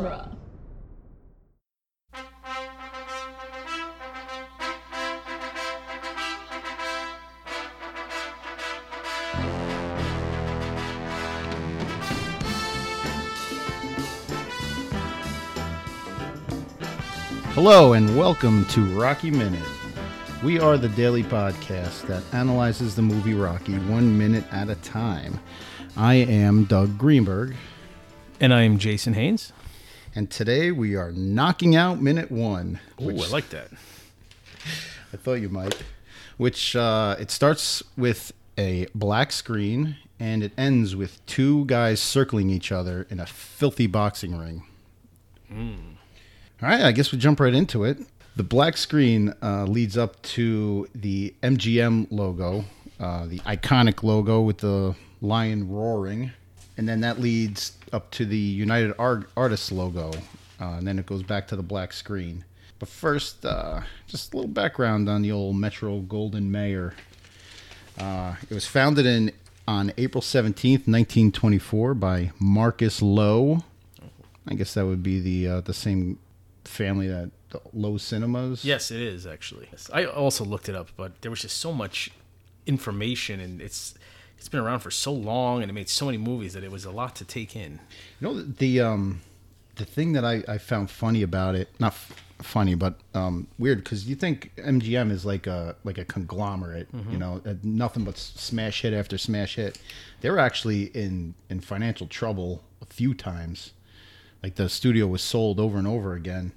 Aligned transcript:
genre. 0.00 0.28
Hello 17.52 17.92
and 17.92 18.16
welcome 18.16 18.64
to 18.66 18.84
Rocky 18.98 19.30
Minute. 19.30 19.60
We 20.42 20.58
are 20.58 20.78
the 20.78 20.88
daily 20.88 21.22
podcast 21.22 22.06
that 22.06 22.22
analyzes 22.32 22.96
the 22.96 23.02
movie 23.02 23.34
Rocky 23.34 23.74
one 23.80 24.16
minute 24.16 24.44
at 24.50 24.70
a 24.70 24.76
time. 24.76 25.38
I 25.94 26.14
am 26.14 26.64
Doug 26.64 26.96
Greenberg, 26.96 27.54
And 28.40 28.54
I 28.54 28.62
am 28.62 28.78
Jason 28.78 29.12
Haynes. 29.12 29.52
And 30.14 30.30
today 30.30 30.70
we 30.72 30.96
are 30.96 31.12
knocking 31.12 31.76
out 31.76 32.00
minute 32.00 32.30
one. 32.30 32.80
Ooh, 33.00 33.10
I 33.10 33.28
like 33.28 33.50
that. 33.50 33.68
I 35.12 35.16
thought 35.16 35.34
you 35.34 35.48
might. 35.48 35.82
Which 36.36 36.74
uh, 36.74 37.16
it 37.18 37.30
starts 37.30 37.82
with 37.96 38.32
a 38.56 38.86
black 38.94 39.32
screen 39.32 39.96
and 40.18 40.42
it 40.42 40.52
ends 40.56 40.94
with 40.96 41.24
two 41.26 41.64
guys 41.66 42.00
circling 42.00 42.50
each 42.50 42.72
other 42.72 43.06
in 43.10 43.20
a 43.20 43.26
filthy 43.26 43.86
boxing 43.86 44.36
ring. 44.36 44.62
All 46.62 46.68
right, 46.68 46.82
I 46.82 46.92
guess 46.92 47.10
we 47.10 47.18
jump 47.18 47.40
right 47.40 47.54
into 47.54 47.84
it. 47.84 47.98
The 48.36 48.42
black 48.42 48.76
screen 48.76 49.34
uh, 49.42 49.64
leads 49.64 49.98
up 49.98 50.20
to 50.22 50.88
the 50.94 51.34
MGM 51.42 52.08
logo, 52.10 52.64
uh, 52.98 53.26
the 53.26 53.38
iconic 53.40 54.02
logo 54.02 54.40
with 54.40 54.58
the 54.58 54.94
lion 55.20 55.68
roaring, 55.68 56.32
and 56.80 56.88
then 56.88 57.02
that 57.02 57.20
leads 57.20 57.72
up 57.92 58.10
to 58.12 58.24
the 58.24 58.38
United 58.38 58.94
Ar- 58.98 59.26
Artists 59.36 59.70
logo, 59.70 60.12
uh, 60.58 60.76
and 60.78 60.86
then 60.86 60.98
it 60.98 61.04
goes 61.04 61.22
back 61.22 61.46
to 61.48 61.54
the 61.54 61.62
black 61.62 61.92
screen. 61.92 62.46
But 62.78 62.88
first, 62.88 63.44
uh, 63.44 63.82
just 64.06 64.32
a 64.32 64.36
little 64.38 64.50
background 64.50 65.06
on 65.06 65.20
the 65.20 65.30
old 65.30 65.56
Metro 65.56 66.00
Goldwyn 66.00 66.44
Mayer. 66.44 66.94
Uh, 67.98 68.36
it 68.48 68.54
was 68.54 68.66
founded 68.66 69.04
in 69.04 69.30
on 69.68 69.92
April 69.98 70.22
seventeenth, 70.22 70.88
nineteen 70.88 71.30
twenty-four, 71.30 71.92
by 71.92 72.30
Marcus 72.38 73.02
Loew. 73.02 73.62
I 74.48 74.54
guess 74.54 74.72
that 74.72 74.86
would 74.86 75.02
be 75.02 75.20
the 75.20 75.48
uh, 75.48 75.60
the 75.60 75.74
same 75.74 76.18
family 76.64 77.08
that 77.08 77.30
Loew 77.74 77.98
Cinemas. 77.98 78.64
Yes, 78.64 78.90
it 78.90 79.02
is 79.02 79.26
actually. 79.26 79.68
I 79.92 80.06
also 80.06 80.46
looked 80.46 80.70
it 80.70 80.74
up, 80.74 80.88
but 80.96 81.20
there 81.20 81.30
was 81.30 81.42
just 81.42 81.58
so 81.58 81.74
much 81.74 82.10
information, 82.64 83.38
and 83.38 83.60
it's 83.60 83.92
it's 84.40 84.48
been 84.48 84.60
around 84.60 84.80
for 84.80 84.90
so 84.90 85.12
long, 85.12 85.60
and 85.60 85.70
it 85.70 85.74
made 85.74 85.90
so 85.90 86.06
many 86.06 86.16
movies 86.16 86.54
that 86.54 86.64
it 86.64 86.72
was 86.72 86.86
a 86.86 86.90
lot 86.90 87.14
to 87.16 87.26
take 87.26 87.54
in. 87.54 87.78
You 88.20 88.26
know 88.26 88.40
the 88.40 88.80
um 88.80 89.20
the 89.76 89.84
thing 89.84 90.14
that 90.14 90.24
I, 90.24 90.42
I 90.48 90.56
found 90.56 90.90
funny 90.90 91.20
about 91.22 91.54
it, 91.54 91.68
not 91.78 91.92
f- 91.92 92.24
funny, 92.38 92.74
but 92.74 92.94
um, 93.14 93.48
weird 93.58 93.84
because 93.84 94.06
you 94.08 94.16
think 94.16 94.50
MGM 94.56 95.10
is 95.10 95.26
like 95.26 95.46
a 95.46 95.76
like 95.84 95.98
a 95.98 96.06
conglomerate, 96.06 96.88
you 97.10 97.18
know, 97.18 97.42
uh, 97.44 97.54
nothing 97.62 98.04
but 98.04 98.16
smash 98.16 98.80
hit 98.80 98.94
after 98.94 99.18
smash 99.18 99.56
hit. 99.56 99.78
They 100.22 100.30
were 100.30 100.38
actually 100.38 100.84
in 100.84 101.34
in 101.50 101.60
financial 101.60 102.06
trouble 102.06 102.62
a 102.80 102.86
few 102.86 103.12
times. 103.12 103.72
Like 104.42 104.54
the 104.54 104.70
studio 104.70 105.06
was 105.06 105.20
sold 105.20 105.60
over 105.60 105.76
and 105.76 105.86
over 105.86 106.14
again. 106.14 106.52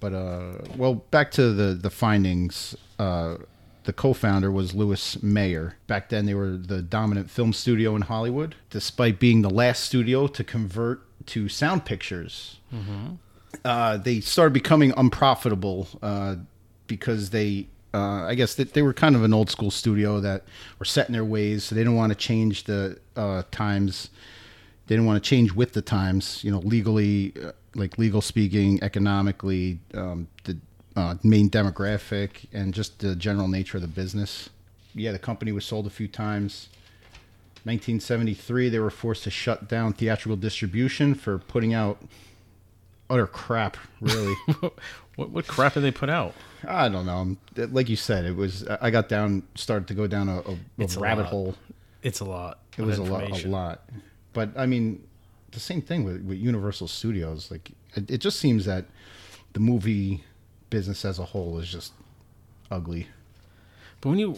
But 0.00 0.12
uh, 0.12 0.58
well, 0.76 0.94
back 0.96 1.30
to 1.32 1.50
the 1.54 1.72
the 1.72 1.90
findings. 1.90 2.76
Uh, 2.98 3.36
the 3.84 3.92
co-founder 3.92 4.50
was 4.50 4.74
Louis 4.74 5.22
Mayer. 5.22 5.76
Back 5.86 6.08
then, 6.08 6.26
they 6.26 6.34
were 6.34 6.56
the 6.56 6.82
dominant 6.82 7.30
film 7.30 7.52
studio 7.52 7.96
in 7.96 8.02
Hollywood, 8.02 8.54
despite 8.70 9.18
being 9.18 9.42
the 9.42 9.50
last 9.50 9.84
studio 9.84 10.26
to 10.28 10.44
convert 10.44 11.02
to 11.26 11.48
sound 11.48 11.84
pictures. 11.84 12.58
Uh, 13.64 13.96
they 13.98 14.20
started 14.20 14.52
becoming 14.52 14.92
unprofitable 14.96 15.86
uh, 16.02 16.36
because 16.86 17.30
they, 17.30 17.66
uh, 17.94 18.24
I 18.24 18.34
guess, 18.34 18.54
that 18.54 18.72
they 18.72 18.82
were 18.82 18.94
kind 18.94 19.14
of 19.14 19.22
an 19.22 19.34
old 19.34 19.50
school 19.50 19.70
studio 19.70 20.20
that 20.20 20.44
were 20.78 20.84
set 20.84 21.08
in 21.08 21.12
their 21.12 21.24
ways. 21.24 21.64
So 21.64 21.74
they 21.74 21.80
didn't 21.82 21.96
want 21.96 22.10
to 22.12 22.18
change 22.18 22.64
the 22.64 22.98
uh, 23.16 23.42
times. 23.50 24.10
They 24.86 24.96
didn't 24.96 25.06
want 25.06 25.22
to 25.22 25.28
change 25.28 25.52
with 25.52 25.74
the 25.74 25.82
times. 25.82 26.42
You 26.42 26.50
know, 26.50 26.60
legally, 26.60 27.34
uh, 27.42 27.52
like 27.74 27.98
legal 27.98 28.20
speaking, 28.20 28.82
economically, 28.82 29.78
um, 29.94 30.28
the 30.44 30.58
uh, 30.96 31.16
main 31.22 31.48
demographic, 31.50 32.46
and 32.52 32.74
just 32.74 32.98
the 33.00 33.14
general 33.16 33.48
nature 33.48 33.78
of 33.78 33.82
the 33.82 33.88
business. 33.88 34.50
Yeah, 34.94 35.12
the 35.12 35.18
company 35.18 35.52
was 35.52 35.64
sold 35.64 35.86
a 35.86 35.90
few 35.90 36.08
times. 36.08 36.68
1973, 37.64 38.68
they 38.68 38.78
were 38.78 38.90
forced 38.90 39.22
to 39.24 39.30
shut 39.30 39.68
down 39.68 39.92
theatrical 39.92 40.36
distribution 40.36 41.14
for 41.14 41.38
putting 41.38 41.72
out 41.72 42.02
utter 43.08 43.26
crap. 43.26 43.76
Really, 44.00 44.34
What, 45.16 45.30
what 45.30 45.46
crap 45.46 45.74
did 45.74 45.82
they 45.82 45.90
put 45.90 46.08
out? 46.08 46.34
I 46.66 46.88
don't 46.88 47.04
know. 47.04 47.36
Like 47.56 47.88
you 47.88 47.96
said, 47.96 48.24
it 48.24 48.34
was. 48.34 48.66
I 48.80 48.90
got 48.90 49.08
down, 49.08 49.42
started 49.54 49.88
to 49.88 49.94
go 49.94 50.06
down 50.06 50.28
a, 50.28 50.40
a, 50.40 50.56
a 50.78 50.98
rabbit 50.98 51.26
hole. 51.26 51.54
It's 52.02 52.20
a 52.20 52.24
lot. 52.24 52.60
It 52.78 52.82
was 52.82 52.98
a 52.98 53.02
lot, 53.02 53.44
a 53.44 53.48
lot. 53.48 53.82
But 54.32 54.50
I 54.56 54.66
mean, 54.66 55.06
the 55.50 55.60
same 55.60 55.82
thing 55.82 56.04
with, 56.04 56.22
with 56.22 56.38
Universal 56.38 56.88
Studios. 56.88 57.50
Like, 57.50 57.72
it, 57.94 58.10
it 58.10 58.18
just 58.18 58.38
seems 58.40 58.64
that 58.64 58.86
the 59.52 59.60
movie 59.60 60.24
business 60.72 61.04
as 61.04 61.18
a 61.18 61.26
whole 61.26 61.58
is 61.58 61.70
just 61.70 61.92
ugly. 62.70 63.06
But 64.00 64.08
when 64.08 64.18
you, 64.18 64.36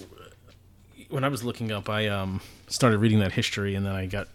when 1.09 1.23
I 1.23 1.29
was 1.29 1.45
looking 1.45 1.73
up, 1.73 1.89
I 1.89 2.09
um 2.09 2.41
started 2.67 2.99
reading 2.99 3.21
that 3.21 3.33
history, 3.33 3.75
and 3.75 3.87
then 3.87 3.95
I 3.95 4.05
got 4.07 4.29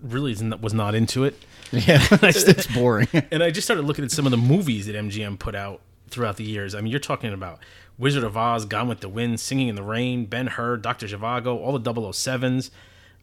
really 0.00 0.36
was 0.60 0.74
not 0.74 0.94
into 0.94 1.24
it. 1.24 1.34
Yeah, 1.70 2.00
it's 2.22 2.66
boring. 2.66 3.08
and 3.30 3.42
I 3.42 3.50
just 3.50 3.66
started 3.66 3.82
looking 3.82 4.02
at 4.02 4.10
some 4.10 4.24
of 4.24 4.30
the 4.30 4.38
movies 4.38 4.86
that 4.86 4.96
MGM 4.96 5.38
put 5.38 5.54
out 5.54 5.82
throughout 6.08 6.38
the 6.38 6.44
years. 6.44 6.74
I 6.74 6.80
mean, 6.80 6.90
you're 6.90 6.98
talking 6.98 7.30
about 7.30 7.58
Wizard 7.98 8.24
of 8.24 8.38
Oz, 8.38 8.64
Gone 8.64 8.88
with 8.88 9.00
the 9.00 9.08
Wind, 9.10 9.38
Singing 9.38 9.68
in 9.68 9.74
the 9.74 9.82
Rain, 9.82 10.24
Ben 10.24 10.46
Hur, 10.46 10.78
Doctor 10.78 11.06
Zhivago, 11.06 11.58
all 11.58 11.78
the 11.78 11.92
007s, 11.92 12.70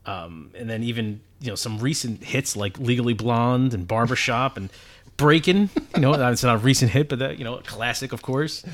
um, 0.06 0.52
and 0.54 0.70
then 0.70 0.84
even 0.84 1.22
you 1.42 1.50
know 1.50 1.56
some 1.56 1.80
recent 1.80 2.24
hits 2.24 2.56
like 2.56 2.78
Legally 2.78 3.16
Blonde 3.16 3.74
and 3.74 3.88
Barbershop 3.88 4.58
and 4.58 4.70
Breakin'. 5.18 5.70
You 5.96 6.02
know, 6.02 6.14
it's 6.14 6.44
not 6.44 6.56
a 6.56 6.58
recent 6.58 6.92
hit, 6.92 7.08
but 7.10 7.20
that 7.20 7.38
you 7.38 7.44
know, 7.46 7.56
a 7.56 7.62
classic, 7.64 8.12
of 8.12 8.22
course. 8.22 8.66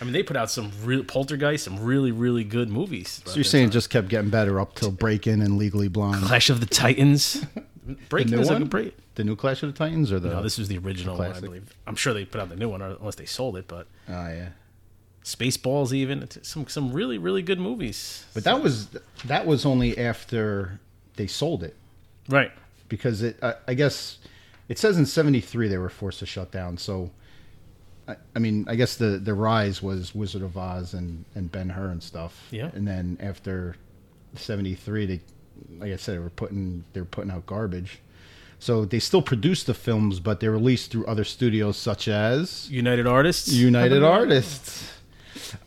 I 0.00 0.04
mean, 0.04 0.12
they 0.14 0.22
put 0.22 0.36
out 0.36 0.50
some 0.50 0.72
real 0.82 1.04
Poltergeist, 1.04 1.64
some 1.64 1.78
really, 1.80 2.10
really 2.10 2.42
good 2.44 2.70
movies. 2.70 3.20
So 3.26 3.34
you're 3.34 3.44
saying 3.44 3.68
it 3.68 3.70
just 3.70 3.90
kept 3.90 4.08
getting 4.08 4.30
better 4.30 4.58
up 4.58 4.74
till 4.74 4.90
Breakin' 4.90 5.42
and 5.42 5.58
Legally 5.58 5.88
Blonde. 5.88 6.22
Clash 6.24 6.48
of 6.48 6.60
the 6.60 6.66
Titans. 6.66 7.44
Breakin' 8.08 8.30
new 8.30 8.40
is 8.40 8.48
one? 8.48 8.62
a 8.62 8.64
break. 8.64 8.96
The 9.16 9.24
new 9.24 9.36
Clash 9.36 9.62
of 9.62 9.72
the 9.72 9.76
Titans 9.78 10.10
or 10.10 10.18
the? 10.20 10.30
No, 10.30 10.42
this 10.42 10.56
was 10.56 10.68
the 10.68 10.78
original 10.78 11.18
one, 11.18 11.32
I 11.32 11.40
believe. 11.40 11.74
I'm 11.86 11.96
sure 11.96 12.14
they 12.14 12.24
put 12.24 12.40
out 12.40 12.48
the 12.48 12.56
new 12.56 12.68
one, 12.70 12.80
unless 12.80 13.16
they 13.16 13.26
sold 13.26 13.56
it. 13.56 13.66
But 13.68 13.86
oh 14.08 14.12
yeah. 14.28 14.50
Spaceballs, 15.22 15.92
even 15.92 16.22
It's 16.22 16.48
some 16.48 16.66
some 16.68 16.92
really 16.92 17.18
really 17.18 17.42
good 17.42 17.60
movies. 17.60 18.24
But 18.32 18.44
that 18.44 18.62
was 18.62 18.88
that 19.26 19.44
was 19.44 19.66
only 19.66 19.98
after 19.98 20.80
they 21.16 21.26
sold 21.26 21.62
it 21.62 21.76
Right. 22.28 22.52
because 22.88 23.20
it. 23.22 23.38
I, 23.42 23.54
I 23.68 23.74
guess 23.74 24.18
it 24.70 24.78
says 24.78 24.96
in 24.96 25.04
'73 25.04 25.68
they 25.68 25.76
were 25.76 25.90
forced 25.90 26.20
to 26.20 26.26
shut 26.26 26.50
down. 26.50 26.78
So. 26.78 27.10
I, 28.08 28.16
I 28.34 28.38
mean, 28.38 28.64
I 28.66 28.76
guess 28.76 28.96
the, 28.96 29.18
the 29.18 29.34
rise 29.34 29.82
was 29.82 30.14
Wizard 30.14 30.42
of 30.42 30.56
Oz 30.56 30.94
and, 30.94 31.26
and 31.34 31.52
Ben 31.52 31.68
Hur 31.68 31.90
and 31.90 32.02
stuff. 32.02 32.48
Yeah. 32.50 32.70
And 32.72 32.88
then 32.88 33.18
after 33.20 33.76
'73, 34.34 35.06
they, 35.06 35.20
like 35.78 35.92
I 35.92 35.96
said, 35.96 36.14
they 36.14 36.18
were 36.18 36.30
putting 36.30 36.84
they 36.94 37.00
were 37.00 37.06
putting 37.06 37.30
out 37.30 37.44
garbage. 37.44 38.00
So 38.60 38.84
they 38.84 38.98
still 38.98 39.22
produced 39.22 39.66
the 39.66 39.74
films, 39.74 40.20
but 40.20 40.38
they're 40.38 40.50
released 40.50 40.90
through 40.92 41.06
other 41.06 41.24
studios 41.24 41.78
such 41.78 42.08
as 42.08 42.70
United 42.70 43.06
Artists. 43.06 43.50
United 43.50 44.04
Artists. 44.04 44.92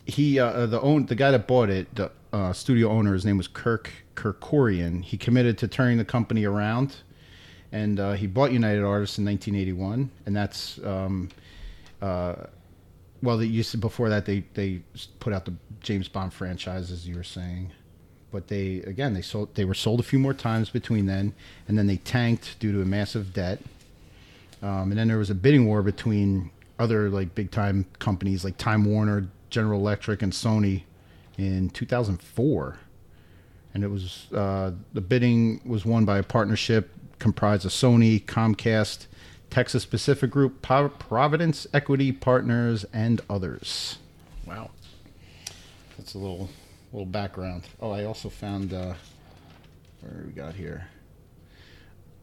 He, 0.04 0.38
uh, 0.38 0.66
the 0.66 0.80
own, 0.80 1.06
the 1.06 1.16
guy 1.16 1.32
that 1.32 1.48
bought 1.48 1.70
it, 1.70 1.92
the 1.94 2.12
uh, 2.32 2.52
studio 2.52 2.90
owner, 2.90 3.12
his 3.12 3.24
name 3.24 3.36
was 3.36 3.48
Kirk 3.48 3.90
Kerkorian. 4.14 5.02
He 5.02 5.16
committed 5.16 5.58
to 5.58 5.68
turning 5.68 5.98
the 5.98 6.04
company 6.04 6.44
around, 6.44 6.98
and 7.74 7.98
uh, 7.98 8.12
he 8.12 8.28
bought 8.28 8.52
United 8.52 8.84
Artists 8.84 9.18
in 9.18 9.24
1981, 9.24 10.08
and 10.26 10.36
that's, 10.36 10.78
um, 10.84 11.28
uh, 12.00 12.36
well, 13.20 13.36
they 13.36 13.46
used 13.46 13.72
to, 13.72 13.78
before 13.78 14.08
that 14.10 14.26
they 14.26 14.44
they 14.54 14.80
put 15.18 15.32
out 15.32 15.44
the 15.44 15.54
James 15.80 16.06
Bond 16.06 16.32
franchise, 16.32 16.92
as 16.92 17.08
you 17.08 17.16
were 17.16 17.24
saying, 17.24 17.72
but 18.30 18.46
they 18.46 18.76
again 18.86 19.12
they 19.12 19.22
sold 19.22 19.52
they 19.56 19.64
were 19.64 19.74
sold 19.74 19.98
a 19.98 20.04
few 20.04 20.20
more 20.20 20.32
times 20.32 20.70
between 20.70 21.06
then, 21.06 21.34
and 21.66 21.76
then 21.76 21.88
they 21.88 21.96
tanked 21.96 22.60
due 22.60 22.70
to 22.70 22.80
a 22.80 22.84
massive 22.84 23.34
debt. 23.34 23.58
Um, 24.62 24.92
and 24.92 24.96
then 24.96 25.08
there 25.08 25.18
was 25.18 25.30
a 25.30 25.34
bidding 25.34 25.66
war 25.66 25.82
between 25.82 26.52
other 26.78 27.10
like 27.10 27.34
big 27.34 27.50
time 27.50 27.86
companies 27.98 28.44
like 28.44 28.56
Time 28.56 28.84
Warner, 28.84 29.26
General 29.50 29.80
Electric, 29.80 30.22
and 30.22 30.32
Sony 30.32 30.84
in 31.38 31.70
2004. 31.70 32.78
And 33.74 33.82
it 33.82 33.88
was 33.88 34.28
uh, 34.32 34.70
the 34.92 35.00
bidding 35.00 35.60
was 35.64 35.84
won 35.84 36.04
by 36.04 36.18
a 36.18 36.22
partnership 36.22 36.92
comprised 37.24 37.64
of 37.64 37.70
Sony, 37.70 38.22
Comcast, 38.22 39.06
Texas 39.48 39.86
Pacific 39.86 40.30
Group, 40.30 40.60
Providence 40.60 41.66
Equity 41.72 42.12
Partners, 42.12 42.84
and 42.92 43.22
others. 43.30 43.96
Wow. 44.44 44.72
That's 45.96 46.12
a 46.12 46.18
little 46.18 46.50
little 46.92 47.06
background. 47.06 47.62
Oh, 47.80 47.92
I 47.92 48.04
also 48.04 48.28
found 48.28 48.74
uh, 48.74 48.92
where 50.02 50.24
we 50.26 50.32
got 50.32 50.54
here 50.54 50.88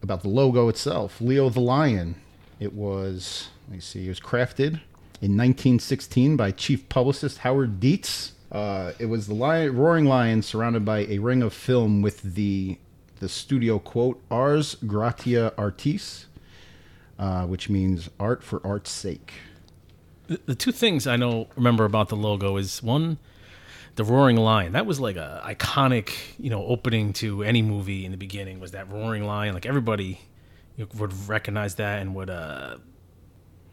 about 0.03 0.21
the 0.21 0.27
logo 0.27 0.69
itself. 0.69 1.19
Leo 1.19 1.49
the 1.49 1.61
lion 1.61 2.13
It 2.59 2.73
was, 2.73 3.47
let 3.67 3.77
me 3.77 3.81
see, 3.81 4.05
it 4.05 4.09
was 4.09 4.19
crafted 4.19 4.81
in 5.19 5.35
1916 5.35 6.37
by 6.37 6.51
chief 6.51 6.87
publicist 6.89 7.39
Howard 7.39 7.79
Dietz. 7.79 8.33
Uh, 8.51 8.91
it 8.99 9.07
was 9.07 9.25
the 9.25 9.33
lion, 9.33 9.75
roaring 9.75 10.05
lion 10.05 10.43
surrounded 10.43 10.85
by 10.85 11.05
a 11.05 11.17
ring 11.17 11.41
of 11.41 11.53
film 11.53 12.03
with 12.03 12.21
the 12.35 12.77
the 13.21 13.29
studio 13.29 13.79
quote 13.79 14.21
"Ars 14.29 14.75
gratia 14.85 15.53
artis," 15.57 16.25
uh, 17.17 17.45
which 17.45 17.69
means 17.69 18.09
art 18.19 18.43
for 18.43 18.65
art's 18.65 18.89
sake. 18.89 19.31
The, 20.27 20.41
the 20.47 20.55
two 20.55 20.71
things 20.71 21.07
I 21.07 21.15
know 21.15 21.47
remember 21.55 21.85
about 21.85 22.09
the 22.09 22.15
logo 22.15 22.57
is 22.57 22.81
one, 22.81 23.19
the 23.95 24.03
roaring 24.03 24.37
lion. 24.37 24.73
That 24.73 24.87
was 24.87 24.99
like 24.99 25.17
a 25.17 25.41
iconic, 25.45 26.13
you 26.39 26.49
know, 26.49 26.65
opening 26.65 27.13
to 27.13 27.43
any 27.43 27.61
movie 27.61 28.05
in 28.05 28.11
the 28.11 28.17
beginning. 28.17 28.59
Was 28.59 28.71
that 28.71 28.91
roaring 28.91 29.23
lion? 29.23 29.53
Like 29.53 29.67
everybody 29.67 30.19
you 30.75 30.85
know, 30.85 30.99
would 30.99 31.13
recognize 31.29 31.75
that 31.75 32.01
and 32.01 32.15
would 32.15 32.31
uh, 32.31 32.77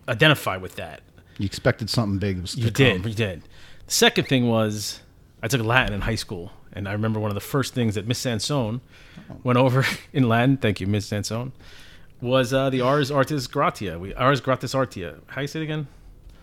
identify 0.09 0.59
with 0.59 0.77
that. 0.77 1.01
You 1.39 1.47
expected 1.47 1.89
something 1.89 2.19
big. 2.19 2.49
You 2.55 2.71
did, 2.71 3.07
you 3.07 3.15
did. 3.15 3.43
The 3.87 3.93
second 3.93 4.29
thing 4.29 4.47
was 4.47 5.01
I 5.43 5.49
took 5.49 5.63
Latin 5.63 5.95
in 5.95 6.03
high 6.03 6.17
school, 6.17 6.53
and 6.73 6.89
I 6.89 6.93
remember 6.93 7.21
one 7.21 7.31
of 7.31 7.35
the 7.35 7.41
first 7.41 7.75
things 7.75 7.95
that 7.95 8.07
Miss 8.07 8.19
Sansone 8.19 8.81
went 9.43 9.59
over 9.59 9.85
in 10.13 10.29
Latin. 10.29 10.57
Thank 10.57 10.81
you, 10.81 10.87
Miss 10.87 11.07
Sansone. 11.07 11.53
Was 12.21 12.53
uh, 12.53 12.71
the 12.71 12.81
Ars 12.81 13.11
Artis 13.11 13.47
Gratia? 13.47 13.99
We 13.99 14.15
Ars 14.15 14.41
Gratis 14.41 14.75
Artia. 14.75 15.21
How 15.29 15.41
you 15.41 15.47
say 15.47 15.61
it 15.61 15.65
again? 15.65 15.87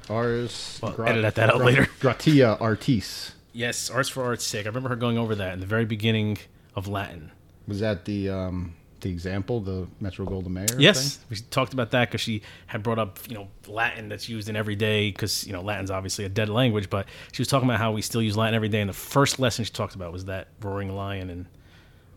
Ars. 0.09 0.79
Well, 0.81 1.01
edit 1.01 1.35
that 1.35 1.49
out 1.49 1.61
later. 1.61 1.87
Gratia 1.99 2.57
artis. 2.59 3.33
Yes, 3.53 3.89
Ars 3.89 4.09
for 4.09 4.23
art's 4.23 4.43
sake. 4.43 4.65
I 4.65 4.69
remember 4.69 4.89
her 4.89 4.95
going 4.95 5.17
over 5.17 5.35
that 5.35 5.53
in 5.53 5.59
the 5.59 5.65
very 5.65 5.85
beginning 5.85 6.37
of 6.75 6.87
Latin. 6.87 7.31
Was 7.67 7.79
that 7.79 8.05
the 8.05 8.29
um, 8.29 8.75
the 9.01 9.09
example, 9.09 9.59
the 9.59 9.87
Metro 9.99 10.25
Goldwyn 10.25 10.49
Mayer? 10.51 10.65
Yes, 10.79 11.15
thing? 11.17 11.25
we 11.29 11.35
talked 11.51 11.73
about 11.73 11.91
that 11.91 12.09
because 12.09 12.21
she 12.21 12.41
had 12.67 12.81
brought 12.83 12.97
up 12.99 13.19
you 13.27 13.35
know 13.35 13.47
Latin 13.67 14.09
that's 14.09 14.27
used 14.29 14.49
in 14.49 14.55
every 14.55 14.75
day 14.75 15.11
because 15.11 15.45
you 15.45 15.53
know 15.53 15.61
Latin's 15.61 15.91
obviously 15.91 16.25
a 16.25 16.29
dead 16.29 16.49
language, 16.49 16.89
but 16.89 17.07
she 17.31 17.41
was 17.41 17.47
talking 17.47 17.67
about 17.69 17.79
how 17.79 17.91
we 17.91 18.01
still 18.01 18.21
use 18.21 18.35
Latin 18.37 18.55
every 18.55 18.69
day. 18.69 18.81
And 18.81 18.89
the 18.89 18.93
first 18.93 19.39
lesson 19.39 19.65
she 19.65 19.71
talked 19.71 19.95
about 19.95 20.11
was 20.13 20.25
that 20.25 20.47
roaring 20.61 20.95
lion 20.95 21.29
and 21.29 21.45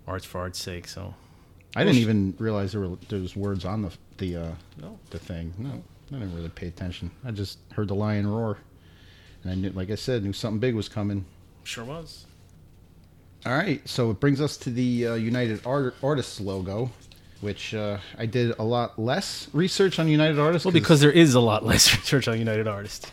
arts 0.07 0.25
for 0.25 0.39
art's 0.41 0.59
sake. 0.59 0.89
So 0.89 1.15
I 1.77 1.85
didn't 1.85 1.99
even 2.01 2.35
realize 2.39 2.73
there 2.73 2.81
were 2.81 2.97
there 3.09 3.21
was 3.21 3.37
words 3.37 3.65
on 3.65 3.83
the 3.83 3.91
the 4.19 4.37
uh, 4.37 4.51
No. 4.81 4.99
the 5.11 5.19
thing. 5.19 5.53
No, 5.59 5.83
I 6.11 6.19
didn't 6.21 6.35
really 6.35 6.49
pay 6.49 6.69
attention. 6.69 7.11
I 7.25 7.31
just 7.33 7.59
heard 7.73 7.89
the 7.89 7.95
lion 7.95 8.27
roar, 8.27 8.59
and 9.43 9.53
I 9.53 9.55
knew, 9.55 9.71
like 9.71 9.91
I 9.91 9.95
said, 9.97 10.23
knew 10.25 10.33
something 10.33 10.59
big 10.61 10.75
was 10.75 10.89
coming. 10.89 11.25
sure 11.65 11.85
was. 11.85 12.25
All 13.47 13.53
right, 13.57 13.87
so 13.89 14.11
it 14.11 14.21
brings 14.21 14.41
us 14.41 14.57
to 14.59 14.71
the 14.71 15.07
uh, 15.09 15.15
United 15.15 15.65
Art- 15.65 15.95
Artists 16.03 16.41
logo, 16.41 16.91
which 17.41 17.73
uh, 17.75 17.99
I 18.19 18.27
did 18.27 18.55
a 18.59 18.65
lot 18.65 18.99
less 18.99 19.49
research 19.53 19.99
on 19.99 20.09
United 20.09 20.39
Artists. 20.39 20.67
Well, 20.67 20.73
because 20.73 21.01
there 21.01 21.13
is 21.13 21.35
a 21.35 21.41
lot 21.41 21.65
less 21.65 21.95
research 21.97 22.29
on 22.29 22.39
United 22.39 22.67
Artists. 22.69 23.11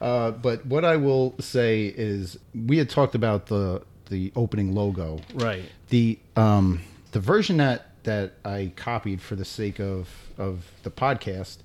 uh, 0.00 0.32
but 0.32 0.64
what 0.66 0.84
I 0.84 0.96
will 0.96 1.34
say 1.40 1.86
is 1.86 2.38
we 2.54 2.78
had 2.78 2.88
talked 2.90 3.14
about 3.14 3.46
the 3.46 3.82
the 4.10 4.30
opening 4.36 4.74
logo, 4.74 5.20
Right. 5.34 5.64
the 5.88 6.18
um, 6.36 6.82
the 7.12 7.20
version 7.20 7.56
that 7.56 7.86
that 8.04 8.34
I 8.44 8.72
copied 8.76 9.22
for 9.22 9.34
the 9.34 9.44
sake 9.46 9.80
of 9.80 10.08
of 10.36 10.66
the 10.82 10.90
podcast. 10.90 11.58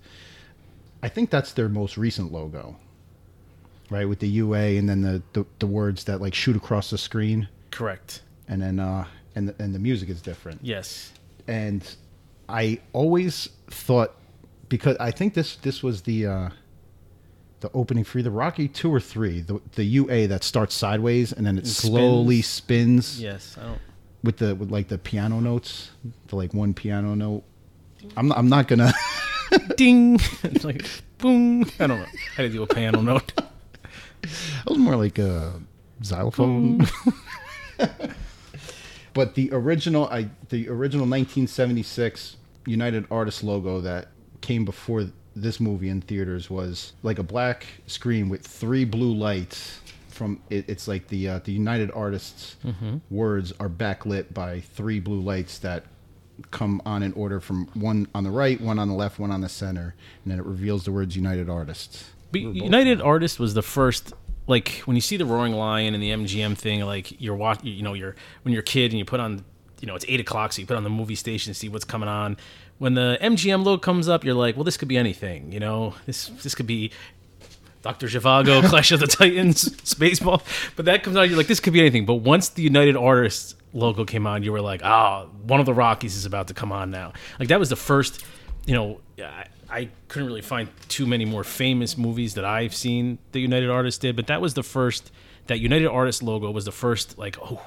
I 1.03 1.09
think 1.09 1.29
that's 1.29 1.51
their 1.51 1.67
most 1.69 1.97
recent 1.97 2.31
logo, 2.31 2.77
right? 3.89 4.07
With 4.07 4.19
the 4.19 4.27
UA 4.29 4.77
and 4.79 4.87
then 4.89 5.01
the 5.01 5.21
the, 5.33 5.45
the 5.59 5.67
words 5.67 6.05
that 6.05 6.21
like 6.21 6.33
shoot 6.33 6.55
across 6.55 6.89
the 6.89 6.97
screen, 6.97 7.49
Correct. 7.77 8.21
and 8.47 8.61
then 8.61 8.79
uh, 8.79 9.05
and 9.35 9.49
the, 9.49 9.55
and 9.63 9.73
the 9.75 9.79
music 9.79 10.09
is 10.09 10.21
different. 10.21 10.59
Yes. 10.63 11.11
and 11.47 11.81
I 12.49 12.79
always 12.93 13.49
thought 13.69 14.15
because 14.69 14.95
I 14.99 15.11
think 15.11 15.33
this 15.33 15.55
this 15.57 15.83
was 15.83 16.01
the 16.03 16.25
uh, 16.25 16.49
the 17.59 17.69
opening 17.73 18.03
for 18.03 18.19
either 18.19 18.29
Rocky 18.31 18.67
two 18.67 18.89
or 18.93 18.99
three, 18.99 19.41
the 19.41 19.59
the 19.75 19.83
UA 19.83 20.27
that 20.27 20.43
starts 20.43 20.73
sideways 20.75 21.33
and 21.33 21.45
then 21.45 21.57
it 21.57 21.67
slowly 21.67 22.41
spins 22.41 23.19
Yes. 23.21 23.57
I 23.59 23.63
don't. 23.65 23.81
with 24.23 24.37
the 24.37 24.55
with 24.55 24.71
like 24.71 24.87
the 24.87 24.97
piano 24.97 25.39
notes, 25.39 25.91
the 26.27 26.35
like 26.35 26.53
one 26.53 26.73
piano 26.73 27.15
note. 27.15 27.43
I'm 28.15 28.31
I'm 28.31 28.47
not 28.49 28.67
gonna. 28.67 28.93
Ding. 29.77 30.19
it's 30.43 30.63
like 30.69 30.85
boom. 31.19 31.63
I 31.79 31.87
don't 31.87 31.99
know 31.99 32.05
how 32.35 32.43
to 32.43 32.49
do 32.49 32.63
a 32.63 32.67
piano 32.67 33.01
note. 33.01 33.33
It 34.23 34.69
was 34.69 34.77
more 34.79 34.95
like 34.97 35.19
a 35.19 35.53
xylophone. 36.03 36.85
but 39.13 39.35
the 39.35 39.49
original, 39.51 40.07
I 40.07 40.29
the 40.49 40.69
original 40.69 41.05
1976 41.05 42.37
United 42.65 43.05
Artists 43.09 43.43
logo 43.43 43.81
that 43.81 44.09
came 44.41 44.65
before 44.65 45.07
this 45.35 45.59
movie 45.59 45.89
in 45.89 46.01
theaters 46.01 46.49
was 46.49 46.93
like 47.03 47.19
a 47.19 47.23
black 47.23 47.65
screen 47.85 48.29
with 48.29 48.45
three 48.45 48.85
blue 48.85 49.13
lights. 49.13 49.79
From 50.09 50.41
it, 50.49 50.67
it's 50.67 50.87
like 50.87 51.07
the 51.09 51.29
uh, 51.29 51.39
the 51.43 51.51
United 51.51 51.91
Artists 51.91 52.55
words 53.11 53.53
are 53.59 53.69
backlit 53.69 54.33
by 54.33 54.61
three 54.61 54.99
blue 54.99 55.21
lights 55.21 55.59
that 55.59 55.83
come 56.51 56.81
on 56.85 57.03
in 57.03 57.13
order 57.13 57.39
from 57.39 57.67
one 57.73 58.07
on 58.15 58.23
the 58.23 58.31
right, 58.31 58.59
one 58.59 58.79
on 58.79 58.87
the 58.87 58.93
left, 58.95 59.19
one 59.19 59.31
on 59.31 59.41
the 59.41 59.49
center, 59.49 59.95
and 60.23 60.31
then 60.31 60.39
it 60.39 60.45
reveals 60.45 60.85
the 60.85 60.91
words 60.91 61.15
United 61.15 61.49
Artists. 61.49 62.09
But 62.31 62.41
United 62.41 63.01
Artists 63.01 63.39
was 63.39 63.53
the 63.53 63.61
first. 63.61 64.13
Like 64.47 64.81
when 64.85 64.95
you 64.95 65.01
see 65.01 65.17
the 65.17 65.25
Roaring 65.25 65.53
Lion 65.53 65.93
and 65.93 66.01
the 66.01 66.09
MGM 66.11 66.57
thing, 66.57 66.81
like 66.81 67.19
you're 67.21 67.35
watch, 67.35 67.63
you 67.63 67.83
know, 67.83 67.93
you're 67.93 68.15
when 68.43 68.53
you're 68.53 68.61
a 68.61 68.65
kid 68.65 68.91
and 68.91 68.99
you 68.99 69.05
put 69.05 69.19
on, 69.19 69.43
you 69.81 69.87
know, 69.87 69.95
it's 69.95 70.05
eight 70.07 70.19
o'clock, 70.19 70.53
so 70.53 70.61
you 70.61 70.67
put 70.67 70.77
on 70.77 70.83
the 70.83 70.89
movie 70.89 71.15
station 71.15 71.51
to 71.51 71.59
see 71.59 71.69
what's 71.69 71.85
coming 71.85 72.09
on. 72.09 72.37
When 72.77 72.93
the 72.93 73.17
MGM 73.21 73.63
logo 73.63 73.79
comes 73.79 74.07
up, 74.07 74.23
you're 74.23 74.35
like, 74.35 74.55
well, 74.55 74.63
this 74.63 74.77
could 74.77 74.87
be 74.87 74.97
anything, 74.97 75.51
you 75.51 75.59
know. 75.59 75.95
This 76.05 76.27
this 76.27 76.55
could 76.55 76.67
be 76.67 76.91
Doctor 77.81 78.07
Zhivago, 78.07 78.63
Clash 78.69 78.91
of 78.91 78.99
the 78.99 79.07
Titans, 79.07 79.69
Spaceball. 79.69 80.41
But 80.75 80.85
that 80.85 81.03
comes 81.03 81.15
out, 81.15 81.29
you're 81.29 81.37
like, 81.37 81.47
this 81.47 81.59
could 81.59 81.73
be 81.73 81.79
anything. 81.79 82.05
But 82.05 82.15
once 82.15 82.49
the 82.49 82.61
United 82.61 82.95
Artists 82.95 83.55
logo 83.73 84.05
came 84.05 84.25
on, 84.27 84.43
you 84.43 84.51
were 84.51 84.61
like, 84.61 84.81
ah, 84.83 85.25
one 85.43 85.59
of 85.59 85.65
the 85.65 85.73
Rockies 85.73 86.15
is 86.15 86.25
about 86.25 86.47
to 86.47 86.53
come 86.53 86.71
on 86.71 86.91
now. 86.91 87.13
Like 87.39 87.49
that 87.49 87.59
was 87.59 87.69
the 87.69 87.75
first, 87.75 88.25
you 88.65 88.73
know, 88.73 89.01
I, 89.19 89.45
I 89.69 89.89
couldn't 90.07 90.27
really 90.27 90.41
find 90.41 90.69
too 90.87 91.05
many 91.05 91.25
more 91.25 91.43
famous 91.43 91.97
movies 91.97 92.35
that 92.35 92.45
I've 92.45 92.73
seen 92.73 93.17
that 93.31 93.39
United 93.39 93.69
Artists 93.69 93.99
did, 93.99 94.15
but 94.15 94.27
that 94.27 94.41
was 94.41 94.53
the 94.53 94.63
first. 94.63 95.11
That 95.47 95.59
United 95.59 95.87
Artists 95.87 96.21
logo 96.21 96.51
was 96.51 96.65
the 96.65 96.73
first, 96.73 97.17
like, 97.17 97.37
oh, 97.41 97.61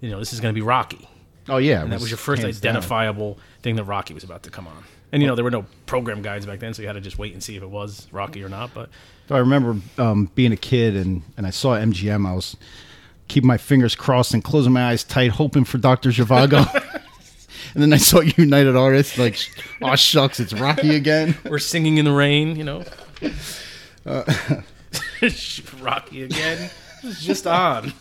you 0.00 0.08
know, 0.10 0.18
this 0.18 0.32
is 0.32 0.40
going 0.40 0.54
to 0.54 0.58
be 0.58 0.64
Rocky. 0.64 1.06
Oh 1.48 1.58
yeah, 1.58 1.82
And 1.82 1.92
that 1.92 2.00
was 2.00 2.10
your 2.10 2.18
first 2.18 2.44
identifiable 2.44 3.38
thing 3.62 3.76
that 3.76 3.84
Rocky 3.84 4.14
was 4.14 4.24
about 4.24 4.42
to 4.44 4.50
come 4.50 4.66
on. 4.66 4.84
And 5.12 5.22
you 5.22 5.28
know, 5.28 5.34
there 5.34 5.44
were 5.44 5.50
no 5.50 5.66
program 5.86 6.22
guides 6.22 6.46
back 6.46 6.58
then, 6.58 6.74
so 6.74 6.82
you 6.82 6.88
had 6.88 6.94
to 6.94 7.00
just 7.00 7.18
wait 7.18 7.32
and 7.32 7.42
see 7.42 7.56
if 7.56 7.62
it 7.62 7.70
was 7.70 8.08
Rocky 8.10 8.42
or 8.42 8.48
not. 8.48 8.74
But 8.74 8.88
I 9.30 9.38
remember 9.38 9.76
um, 9.98 10.30
being 10.34 10.52
a 10.52 10.56
kid 10.56 10.96
and, 10.96 11.22
and 11.36 11.46
I 11.46 11.50
saw 11.50 11.76
MGM. 11.76 12.26
I 12.26 12.34
was 12.34 12.56
keeping 13.28 13.46
my 13.46 13.58
fingers 13.58 13.94
crossed 13.94 14.34
and 14.34 14.42
closing 14.42 14.72
my 14.72 14.90
eyes 14.90 15.04
tight, 15.04 15.32
hoping 15.32 15.64
for 15.64 15.78
Dr. 15.78 16.10
Zhivago. 16.10 16.64
and 17.76 17.82
then 17.82 17.92
I 17.92 17.98
saw 17.98 18.20
United 18.38 18.74
Artists, 18.74 19.18
like, 19.18 19.38
oh, 19.82 19.94
shucks, 19.96 20.40
it's 20.40 20.54
Rocky 20.54 20.96
again. 20.96 21.36
we're 21.44 21.58
singing 21.58 21.98
in 21.98 22.06
the 22.06 22.12
rain, 22.12 22.56
you 22.56 22.64
know. 22.64 22.84
Rocky 25.82 26.22
again. 26.22 26.70
It's 27.02 27.22
just 27.22 27.46
on. 27.46 27.92